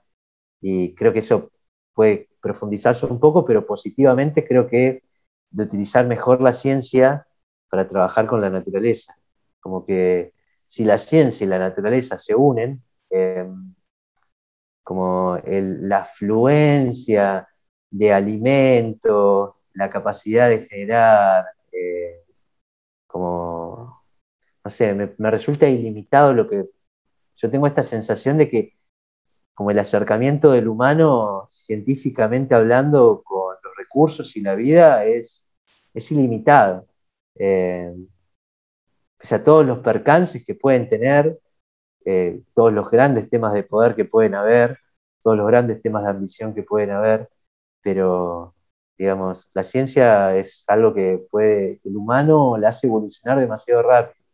[0.61, 1.51] y creo que eso
[1.93, 5.03] puede profundizarse un poco, pero positivamente creo que
[5.49, 7.27] de utilizar mejor la ciencia
[7.69, 9.17] para trabajar con la naturaleza,
[9.59, 10.33] como que
[10.65, 13.75] si la ciencia y la naturaleza se unen, em,
[14.83, 17.47] como la afluencia
[17.89, 21.45] de alimentos, la capacidad de generar,
[21.79, 22.23] eh,
[23.07, 24.03] como,
[24.63, 26.69] no sé, me, me, resulta ilimitado lo que,
[27.37, 28.77] yo tengo esta sensación de que
[29.57, 35.47] como el acercamiento del humano científicamente hablando con los recursos y la vida es,
[35.95, 36.87] es ilimitado.
[37.35, 38.07] Em,
[39.17, 41.39] pese a todos los percances que pueden tener,
[42.05, 44.77] eh, todos los grandes temas de poder que pueden haber,
[45.21, 47.29] todos los grandes temas de ambición que pueden haber,
[47.81, 48.53] pero
[48.97, 54.25] digamos, la ciencia es algo que puede, el humano la hace evolucionar demasiado rápido.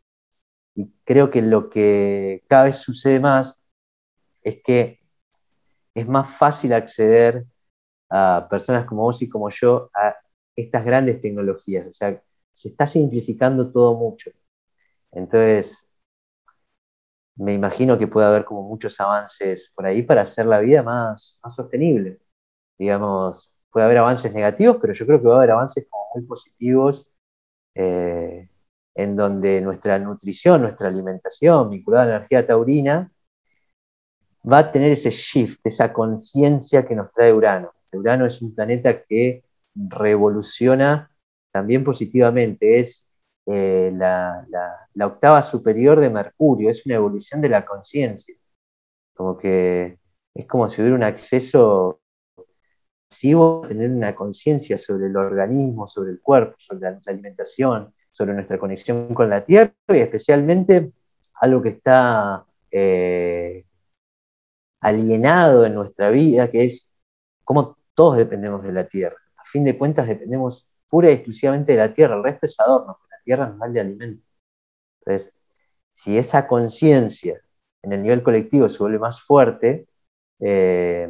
[0.75, 3.61] Y creo que lo que cada vez sucede más
[4.41, 4.99] es que
[5.93, 7.45] es más fácil acceder
[8.09, 10.15] a personas como vos y como yo a
[10.55, 11.87] estas grandes tecnologías.
[11.87, 12.21] O sea,
[12.53, 14.31] se está simplificando todo mucho.
[15.11, 15.87] Entonces,
[17.35, 21.39] me imagino que puede haber como muchos avances por ahí para hacer la vida más,
[21.43, 22.19] más sostenible.
[22.77, 26.23] Digamos, puede haber avances negativos, pero yo creo que va a haber avances como muy
[26.25, 27.11] positivos
[27.75, 28.47] eh,
[28.95, 33.11] en donde nuestra nutrición, nuestra alimentación vinculada a la energía taurina,
[34.49, 37.73] va a tener ese shift, esa conciencia que nos trae Urano.
[37.93, 39.43] Urano es un planeta que
[39.75, 41.09] revoluciona
[41.51, 43.07] también positivamente, es
[43.45, 44.47] eh, la,
[45.01, 48.35] octava superior de Mercurio, es una evolución de la conciencia.
[49.13, 49.99] Como que
[50.33, 52.01] es como si hubiera un acceso
[53.13, 58.33] masivo a tener una conciencia sobre el organismo, sobre el cuerpo, sobre la, alimentación, sobre
[58.33, 60.91] nuestra conexión con la Tierra y especialmente
[61.35, 63.65] algo que está eh,
[64.81, 66.89] alienado en nuestra vida, que es
[67.43, 69.17] cómo todos dependemos de la Tierra.
[69.37, 72.97] A fin de cuentas dependemos pura y exclusivamente de la Tierra, el resto es adorno
[73.23, 74.25] tierra nos da el alimento.
[74.99, 75.33] Entonces,
[75.93, 77.41] si esa conciencia
[77.81, 79.87] en el nivel colectivo se vuelve más fuerte,
[80.39, 81.09] eh,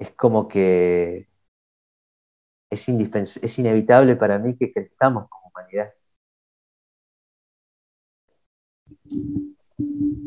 [0.00, 1.28] es como que
[2.70, 5.92] es, es inevitable para mí que crezcamos como humanidad.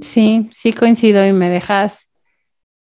[0.01, 2.13] Sí, sí coincido y me dejas,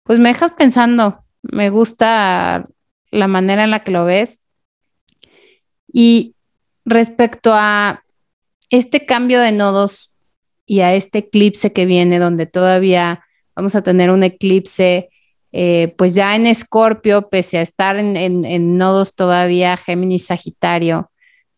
[0.03, 2.67] pues me dejas pensando, me gusta
[3.09, 4.41] la manera en la que lo ves.
[5.87, 6.35] Y
[6.83, 8.03] respecto a
[8.69, 10.13] este cambio de nodos
[10.65, 13.23] y a este eclipse que viene, donde todavía
[13.55, 15.09] vamos a tener un eclipse,
[15.57, 21.09] eh, pues ya en Escorpio, pese a estar en, nodos todavía Géminis Sagitario,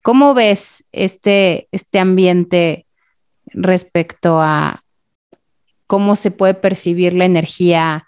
[0.03, 2.85] ¿cómo ves este, este ambiente
[3.47, 4.83] respecto a
[5.87, 8.05] cómo se puede percibir la energía?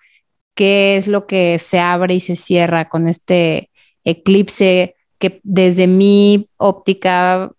[0.53, 3.71] ¿Qué es lo que se abre y se cierra con este
[4.03, 4.95] eclipse?
[5.19, 7.51] que desde mi óptica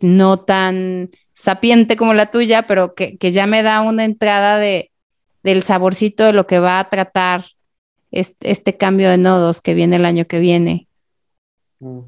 [0.00, 4.92] no tan sapiente como la tuya, pero que, ya me da una entrada de,
[5.42, 7.44] del saborcito de lo que va a tratar
[8.10, 10.88] este, cambio de nodos que viene el año que viene.
[11.80, 12.00] Mm.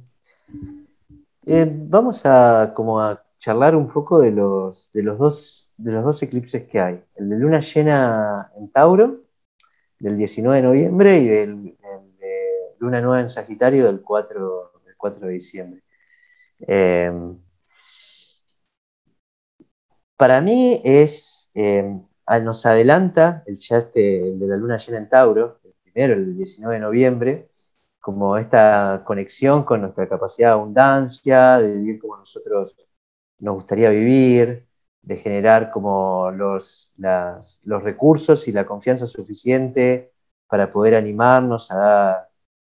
[1.89, 6.23] Vamos a como a charlar un poco de los, de los dos de los dos
[6.23, 7.03] eclipses que hay.
[7.17, 9.23] El de luna llena en Tauro,
[9.99, 11.77] del 19 de noviembre, y del
[12.79, 15.83] luna nueva en Sagitario del 4, del 4 de diciembre.
[16.67, 17.13] Eh,
[20.17, 22.01] para mí es, eh,
[22.39, 26.81] nos adelanta el chat de la luna llena en Tauro, el primero, el 19 de
[26.81, 27.49] noviembre,
[28.01, 32.77] como esta conexión con nuestra capacidad de abundancia, de vivir como nosotros
[33.41, 34.69] nos gustaría vivir,
[35.03, 40.13] de generar como los, los recursos y la confianza suficiente
[40.47, 42.31] para poder animarnos a dar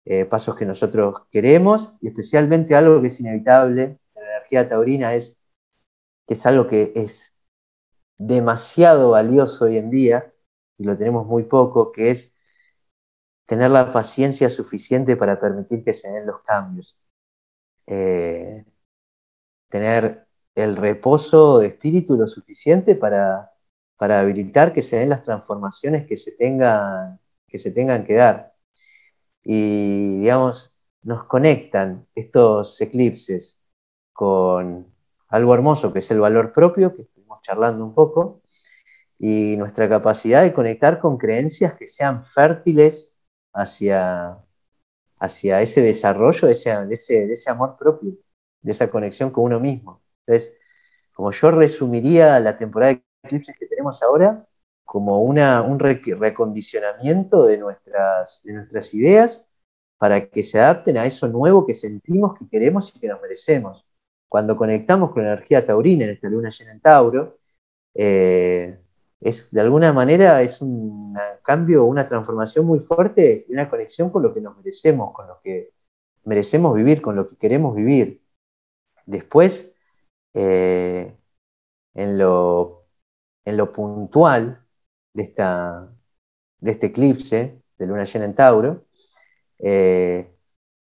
[0.04, 1.94] eh, pasos que nosotros queremos.
[2.00, 3.82] Y especialmente algo que es inevitable
[4.14, 5.36] en la energía taurina es
[6.26, 7.31] que es algo que es
[8.26, 10.32] demasiado valioso hoy en día
[10.78, 12.34] y lo tenemos muy poco, que es
[13.46, 16.98] tener la paciencia suficiente para permitir que se den los cambios.
[17.86, 18.64] Eh,
[19.68, 23.52] tener el reposo de espíritu lo suficiente para,
[23.96, 28.54] para habilitar que se den las transformaciones que se tengan que, se tengan que dar
[29.42, 33.60] y, digamos, nos conectan estos eclipses
[34.12, 34.92] con
[35.28, 37.04] algo hermoso que es el valor propio, que
[37.42, 38.42] charlando un poco,
[39.18, 43.14] y nuestra capacidad de conectar con creencias que sean fértiles
[43.52, 44.38] hacia,
[45.18, 48.16] hacia ese desarrollo, de ese, ese, ese amor propio,
[48.62, 50.02] de esa conexión con uno mismo.
[50.26, 50.54] Entonces,
[51.14, 54.46] como yo resumiría la temporada de eclipses que tenemos ahora,
[54.84, 59.46] como una, un recondicionamiento de nuestras, de nuestras ideas
[59.98, 63.86] para que se adapten a eso nuevo que sentimos, que queremos y que nos merecemos.
[64.32, 67.36] Cuando conectamos con la energía taurina en esta luna llena en Tauro,
[67.92, 68.80] eh,
[69.20, 74.22] es, de alguna manera es un cambio, una transformación muy fuerte y una conexión con
[74.22, 75.74] lo que nos merecemos, con lo que
[76.24, 78.22] merecemos vivir, con lo que queremos vivir.
[79.04, 79.74] Después,
[80.32, 81.14] eh,
[81.92, 82.86] en, lo,
[83.74, 84.64] puntual,
[85.12, 85.92] de, esta,
[86.58, 88.86] de este eclipse de luna llena en Tauro,
[89.58, 90.34] eh,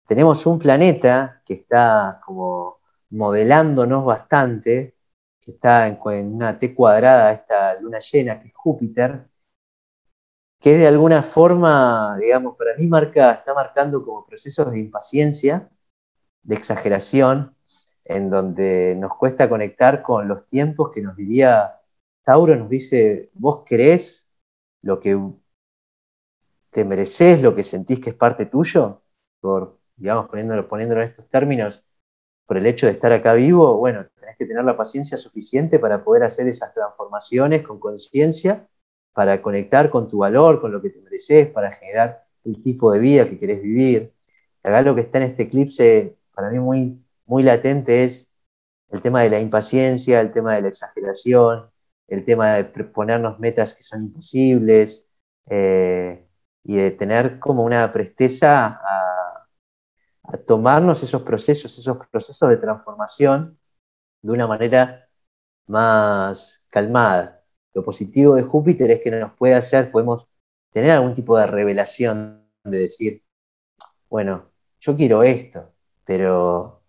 [0.06, 2.79] tenemos un planeta que está como
[3.10, 4.95] modelándonos bastante,
[5.41, 9.28] que está en, una T cuadrada, esta luna llena, que es Júpiter,
[10.60, 15.70] que de alguna forma, digamos, para mí está marcando como procesos de impaciencia,
[16.43, 17.55] de exageración,
[18.05, 21.80] en donde nos cuesta conectar con los tiempos que nos diría
[22.24, 24.28] Tauro, nos dice, vos querés
[24.82, 25.18] lo que
[26.72, 29.03] te mereces, lo que sentís que es parte tuyo,
[29.39, 31.84] por, digamos, poniéndolo, poniéndolo en estos términos,
[32.50, 36.04] por el hecho de estar acá vivo, bueno, tenés que tener la paciencia suficiente para
[36.04, 38.68] poder hacer esas transformaciones con conciencia
[39.14, 42.97] para conectar con tu valor, con lo que te mereces, para generar el tipo de
[42.97, 44.14] vida que querés vivir.
[44.64, 48.28] Acá lo que está en este eclipse, para mí muy, muy latente, es
[48.89, 51.70] el tema de la impaciencia, el tema de la exageración,
[52.08, 55.06] el tema de ponernos metas que son imposibles
[55.52, 56.26] eh,
[56.64, 59.18] y de tener como una presteza a,
[60.32, 63.60] a tomarnos esos procesos, esos procesos de transformación
[64.22, 65.10] de una manera
[65.68, 67.40] más calmada
[67.74, 70.28] lo positivo de Júpiter es que nos puede hacer, podemos
[70.72, 73.24] tener algún tipo de revelación de decir,
[74.10, 75.74] bueno, yo quiero esto,
[76.06, 76.84] pero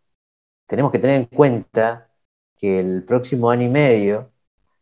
[0.67, 2.11] tenemos que tener en cuenta
[2.57, 4.33] que el próximo año y medio,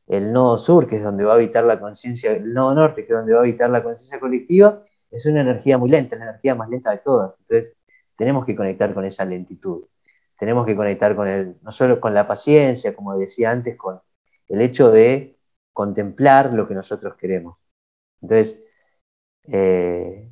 [0.07, 3.13] el nodo sur, que es donde va a habitar la conciencia, el nodo norte, que
[3.13, 6.31] es donde va a habitar la conciencia colectiva, es una energía muy lenta, es la
[6.31, 7.37] energía más lenta de todas.
[7.41, 7.77] Entonces,
[8.19, 9.87] tenemos que conectar con esa lentitud.
[10.39, 14.01] Tenemos que conectar con el, no solo con la paciencia, como decía antes, con
[14.49, 15.39] el hecho de
[15.73, 17.59] contemplar lo que nosotros queremos.
[18.21, 18.61] Entonces,
[19.47, 20.31] eh,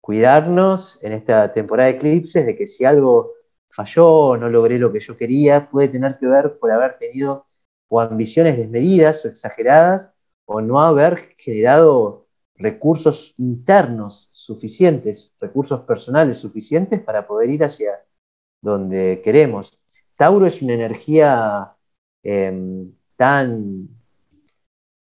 [0.00, 3.32] cuidarnos en esta temporada de eclipses de que si algo
[3.68, 7.46] falló o no logré lo que yo quería, puede tener que ver por haber tenido
[7.88, 10.12] o ambiciones desmedidas o exageradas
[10.44, 12.23] o no haber generado
[12.56, 18.04] recursos internos suficientes, recursos personales suficientes para poder ir hacia
[18.60, 19.78] donde queremos.
[20.16, 21.76] Tauro es una energía
[22.22, 23.88] em, tan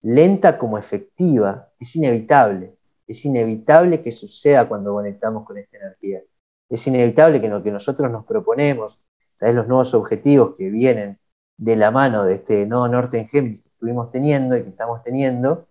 [0.01, 2.77] lenta como efectiva, es inevitable.
[3.07, 6.21] Es inevitable que suceda cuando conectamos con esta energía.
[6.69, 8.99] Es inevitable que lo que nosotros nos proponemos,
[9.41, 11.19] vez los nuevos objetivos que vienen
[11.57, 15.03] de la mano de este nodo norte en Géminis que estuvimos teniendo y que estamos
[15.03, 15.67] teniendo,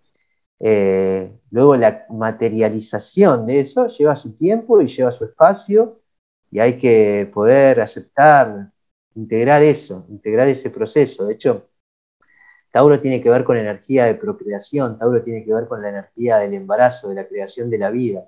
[0.59, 6.01] eh, luego la materialización de eso lleva su tiempo y lleva su espacio
[6.51, 8.71] y hay que poder aceptar,
[9.15, 11.25] integrar eso, integrar ese proceso.
[11.25, 11.69] De hecho,
[12.71, 16.37] Tauro tiene que ver con energía de procreación, Tauro tiene que ver con la energía
[16.37, 18.27] del embarazo, de la creación de la vida,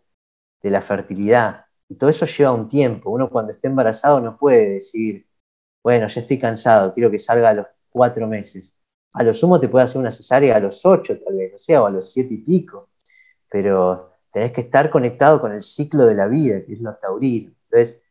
[0.62, 1.66] de la fertilidad.
[1.88, 3.12] Y todo eso lleva un tiempo.
[3.12, 5.28] Uno cuando está embarazado no puede decir,
[5.84, 8.76] bueno, ya estoy cansado, quiero que salga a los cuatro meses.
[9.14, 11.84] A lo sumo te puede hacer una cesárea a los ocho, tal vez, o sea,
[11.84, 12.90] o a los siete y pico.
[13.50, 17.52] Pero tenés que estar conectado con el ciclo de la vida, que es lo taurino.
[17.70, 18.02] Entonces,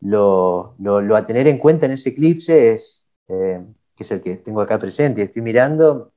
[0.00, 0.76] lo,
[1.16, 3.64] a tener en cuenta en ese eclipse es eh,
[3.96, 6.12] que es el que tengo acá presente y estoy mirando,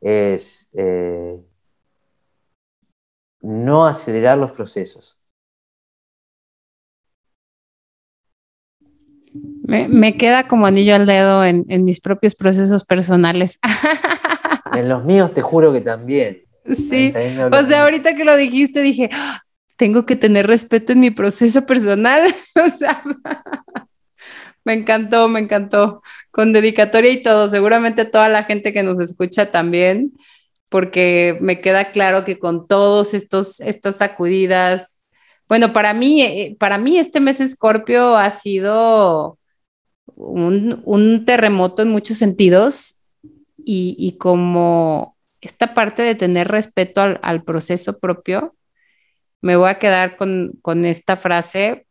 [0.00, 1.40] es eh,
[3.40, 5.18] no acelerar los procesos.
[9.66, 13.58] Me, queda como anillo al dedo en, mis propios procesos personales.
[14.72, 16.42] En los míos te juro que también.
[16.74, 17.12] Sí,
[17.52, 19.42] o sea, ahorita que lo dijiste dije, ah,
[19.76, 22.34] tengo que tener respeto en mi proceso personal.
[22.56, 23.02] o sea,
[24.64, 26.02] me encantó, me encantó.
[26.30, 27.48] Con dedicatoria y todo.
[27.48, 30.12] Seguramente toda la gente que nos escucha también,
[30.68, 34.96] porque me queda claro que con todos estos, estas sacudidas,
[35.48, 39.38] bueno, para mí, eh, para mí este mes Escorpio ha sido
[40.16, 42.95] un, terremoto en muchos sentidos
[43.68, 48.54] y, como esta parte de tener respeto al, proceso propio,
[49.40, 51.86] me voy a quedar con, con esta frase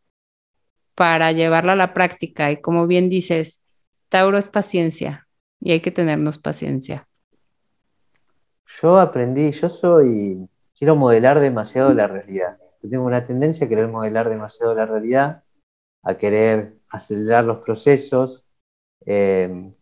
[0.95, 2.49] para llevarla a la práctica.
[2.51, 3.61] Y como bien dices,
[4.07, 5.27] Tauro es paciencia
[5.59, 7.09] y hay que tenernos paciencia.
[8.81, 10.47] Yo aprendí, yo soy,
[10.77, 12.57] quiero modelar demasiado la realidad.
[12.81, 15.43] Yo tengo una tendencia a querer modelar demasiado la realidad,
[16.03, 18.45] a querer acelerar los procesos.
[19.05, 19.73] Eh,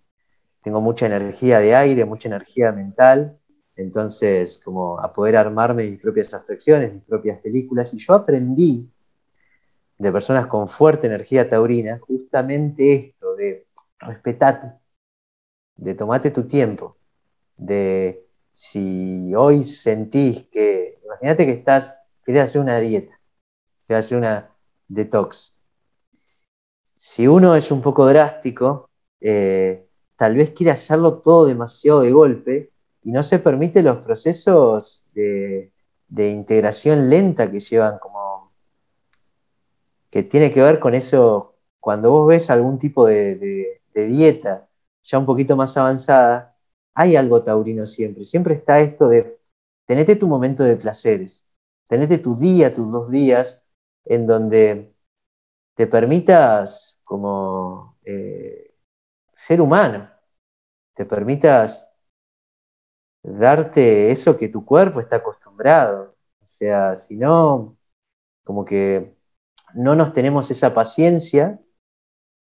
[0.63, 3.37] tengo mucha energía de aire, mucha energía mental,
[3.75, 7.93] entonces como a poder armarme mis propias abstracciones, mis propias películas.
[7.93, 8.89] Y yo aprendí
[9.97, 13.67] de personas con fuerte energía taurina, justamente esto de
[13.99, 14.73] respetate,
[15.75, 16.97] de tomate tu tiempo,
[17.57, 21.93] de si hoy sentís que, imagínate que estás,
[22.25, 23.19] querés hacer una dieta,
[23.85, 24.49] querés hacer una
[24.87, 25.53] detox.
[26.95, 28.89] Si uno es un poco drástico,
[29.19, 32.71] eh, tal vez quiere hacerlo todo demasiado de golpe
[33.03, 35.71] y no se permite los procesos de,
[36.07, 38.23] de integración lenta que llevan como
[40.13, 44.69] que tiene que ver con eso, cuando vos ves algún tipo de, dieta
[45.03, 46.55] ya un poquito más avanzada,
[46.93, 49.39] hay algo taurino siempre, siempre está esto de
[49.87, 51.43] tenete tu momento de placeres,
[51.87, 53.59] tenete tu día, tus dos días,
[54.05, 54.93] en donde
[55.73, 58.72] te permitas como eh,
[59.43, 60.09] ser humano,
[60.93, 61.85] te permitas
[63.21, 66.15] darte eso que tu cuerpo está acostumbrado.
[66.41, 67.77] O sea, si no,
[68.45, 69.17] como que
[69.73, 71.59] no nos tenemos esa paciencia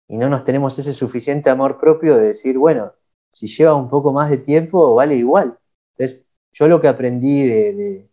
[0.07, 2.93] y no nos tenemos ese suficiente amor propio de decir, bueno,
[3.33, 5.57] si lleva un poco más de tiempo, vale igual.
[5.97, 8.09] Entonces, yo lo que aprendí de,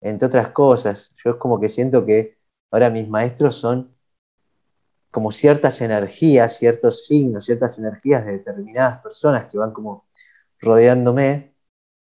[0.00, 2.38] entre otras cosas, yo es como que siento que
[2.70, 3.97] ahora mis maestros son
[5.10, 10.06] como ciertas energías, ciertos signos, ciertas energías de determinadas personas que van como
[10.60, 11.54] rodeándome,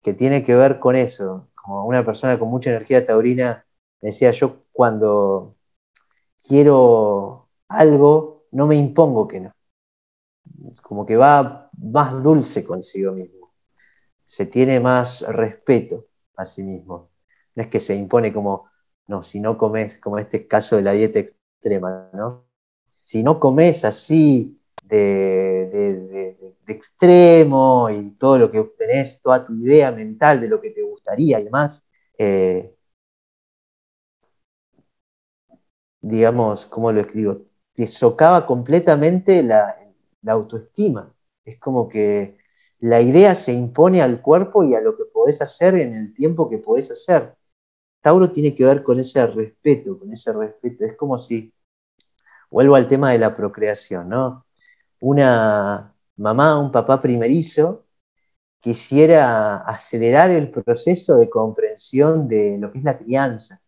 [0.01, 1.49] que tiene que ver con eso.
[1.55, 3.65] Como una persona con mucha energía taurina
[4.01, 5.55] decía, yo cuando
[6.45, 9.53] quiero algo, no me impongo que no.
[10.81, 13.53] Como que va más dulce consigo mismo.
[14.25, 17.09] Se tiene más respeto a sí mismo.
[17.55, 18.69] No es que se impone como,
[19.07, 22.45] no, si no comes, como este caso de la dieta extrema, ¿no?
[23.03, 26.37] Si no comes así de,
[26.67, 31.39] extremo y todo lo que tenés, toda tu idea mental de lo que te gustaría
[31.39, 31.83] y demás,
[32.17, 32.75] eh,
[36.01, 37.41] digamos, ¿cómo lo escribo?
[37.73, 39.77] Te socava completamente la,
[40.27, 41.13] autoestima.
[41.45, 42.37] Es como que
[42.79, 46.49] la idea se impone al cuerpo y a lo que podés hacer en el tiempo
[46.49, 47.35] que podés hacer.
[48.01, 50.85] Tauro tiene que ver con ese respeto, con ese respeto.
[50.85, 51.53] Es como si,
[52.53, 54.45] vuelvo al tema de la procreación, ¿no?
[54.99, 57.85] Una mamá, un papá primerizo
[58.61, 63.63] quisiera acelerar el proceso de comprensión de lo que es la crianza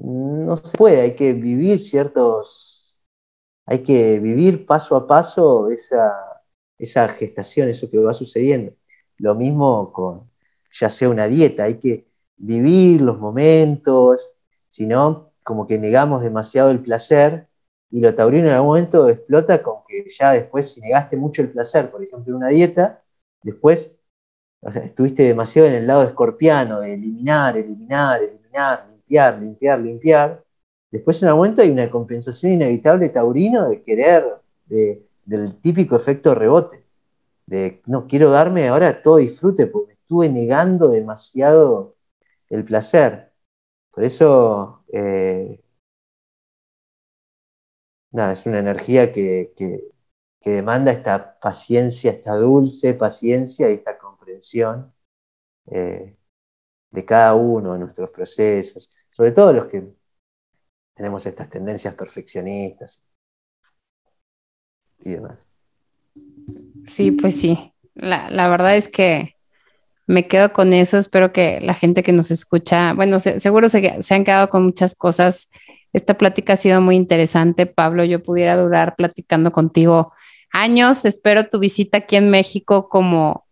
[0.00, 2.96] no se puede, hay que vivir ciertos,
[3.66, 8.72] hay que vivir paso a paso esa, gestación, eso que va sucediendo.
[9.18, 10.30] Lo mismo con
[10.72, 14.36] ya sea una dieta, hay que vivir los momentos,
[14.68, 17.48] si no, como que negamos demasiado el placer
[17.90, 21.50] y lo taurino en algún momento explota con que ya después, si negaste mucho el
[21.50, 23.02] placer, por ejemplo, en una dieta,
[23.42, 23.96] después
[24.62, 30.44] estuviste demasiado en el lado escorpiano, de eliminar, eliminar, eliminar, limpiar, limpiar, limpiar.
[30.90, 34.24] Después en algún momento hay una compensación inevitable taurino de querer,
[34.66, 36.84] del típico efecto rebote,
[37.46, 41.96] de no quiero darme ahora todo disfrute porque me estuve negando demasiado
[42.48, 43.32] el placer.
[43.92, 45.60] Por eso, eh,
[48.10, 49.52] nada, es una energía que,
[50.44, 54.92] demanda esta paciencia, esta dulce paciencia y esta comprensión
[55.66, 56.16] eh,
[56.90, 58.90] de cada uno de nuestros procesos
[59.20, 59.86] sobre todo los que
[60.94, 63.02] tenemos estas tendencias perfeccionistas
[65.00, 65.46] y demás.
[66.84, 67.74] Sí, pues sí.
[67.94, 69.36] La, verdad es que
[70.06, 70.98] me quedo con eso.
[70.98, 74.94] Espero que la gente que nos escucha, bueno, seguro se, se, han quedado con muchas
[74.94, 75.50] cosas.
[75.92, 77.66] Esta plática ha sido muy interesante.
[77.66, 80.12] Pablo, yo pudiera durar platicando contigo
[80.52, 81.04] años.
[81.04, 83.46] Espero tu visita aquí en México como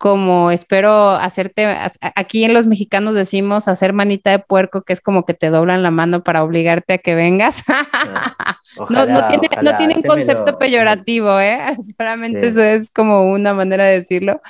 [0.00, 1.66] como espero hacerte,
[2.14, 5.82] aquí en los mexicanos decimos hacer manita de puerco, que es como que te doblan
[5.82, 7.62] la mano para obligarte a que vengas.
[8.88, 11.58] No, no, tiene, no tiene un concepto peyorativo, ¿eh?
[11.98, 14.40] Solamente eso es como una manera de decirlo.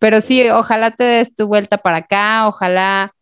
[0.00, 3.14] Pero sí, ojalá te des tu vuelta para acá, ojalá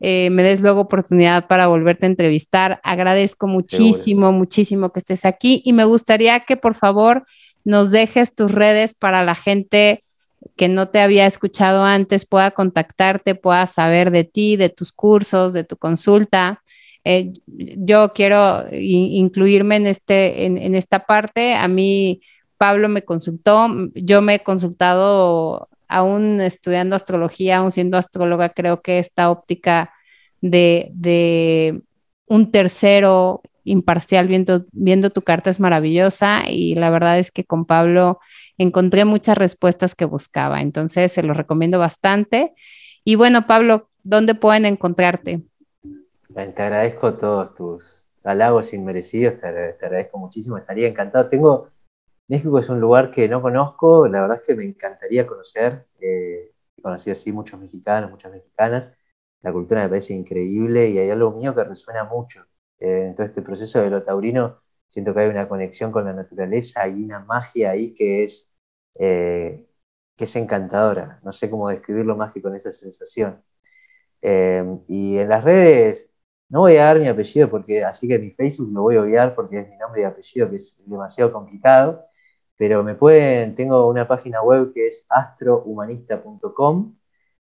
[0.00, 2.80] eh, me des luego oportunidad para volverte a entrevistar.
[2.82, 7.24] Agradezco muchísimo, muchísimo que estés aquí y me gustaría que por favor
[7.64, 10.04] nos dejes tus redes para la gente
[10.54, 15.52] que no te había escuchado antes pueda contactarte, pueda saber de ti, de tus cursos,
[15.52, 16.62] de tu consulta.
[17.04, 21.54] Eh, yo quiero incluirme en, este, en, esta parte.
[21.54, 22.20] A mí,
[22.58, 28.98] Pablo me consultó, yo me he consultado aún estudiando astrología, aún siendo astróloga, creo que
[28.98, 29.92] esta óptica
[30.40, 31.82] de,
[32.26, 34.28] un tercero imparcial
[34.72, 38.20] viendo tu carta es maravillosa y la verdad es que con Pablo
[38.58, 40.60] encontré muchas respuestas que buscaba.
[40.60, 42.54] Entonces, se los recomiendo bastante.
[43.04, 45.42] Y bueno, Pablo, ¿dónde pueden encontrarte?
[46.34, 51.28] Te agradezco todos tus halagos inmerecidos, te, agradezco muchísimo, estaría encantado.
[51.28, 51.70] Tengo,
[52.28, 55.86] México es un lugar que no conozco, la verdad es que me encantaría conocer.
[56.00, 58.92] Eh, he conocido así muchos mexicanos, muchas mexicanas.
[59.42, 62.44] La cultura me parece increíble y hay algo mío que resuena mucho.
[62.78, 66.12] Eh, en todo este proceso de lo taurino, siento que hay una conexión con la
[66.12, 68.50] naturaleza, hay una magia ahí que es,
[68.96, 69.66] eh,
[70.16, 71.20] que es encantadora.
[71.24, 73.42] No sé cómo describirlo más que con esa sensación.
[74.22, 76.10] Eh, y en las redes,
[76.48, 79.34] no voy a dar mi apellido porque así que mi Facebook lo voy a obviar
[79.34, 82.06] porque es mi nombre y apellido que es demasiado complicado,
[82.56, 86.96] pero me pueden, tengo una página web que es astrohumanista.com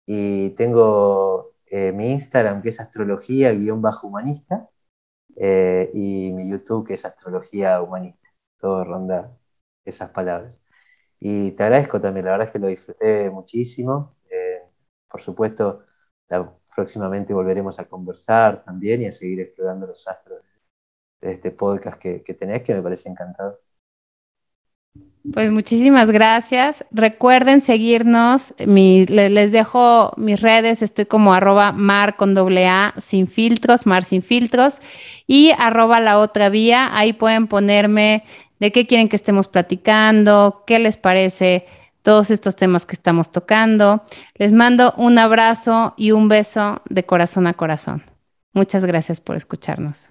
[0.06, 4.70] y tengo eh, mi Instagram, que es astrología-humanista,
[5.36, 8.30] eh, y mi YouTube, que es astrología humanista.
[8.60, 9.38] Todo ronda
[9.86, 10.60] esas palabras.
[11.20, 14.18] Y te agradezco también, la verdad es que lo disfruté muchísimo.
[14.30, 14.62] Eh,
[15.10, 15.86] por supuesto,
[16.76, 20.41] próximamente volveremos a conversar también y a seguir explorando los astros
[21.22, 23.62] de este podcast que, que tenés, que me parece encantador.
[25.32, 26.84] Pues muchísimas gracias.
[26.91, 28.54] Recuerden seguirnos.
[28.58, 30.82] les, dejo mis redes.
[30.82, 34.82] Estoy como arroba mar con doble A sin filtros, mar sin filtros
[35.26, 36.89] y arroba la otra vía.
[36.96, 38.26] Ahí pueden ponerme
[38.60, 41.68] de qué quieren que estemos platicando, qué les parece
[42.02, 44.04] todos estos temas que estamos tocando.
[44.36, 48.04] Les mando un abrazo y un beso de corazón a corazón.
[48.52, 50.10] Muchas gracias por escucharnos.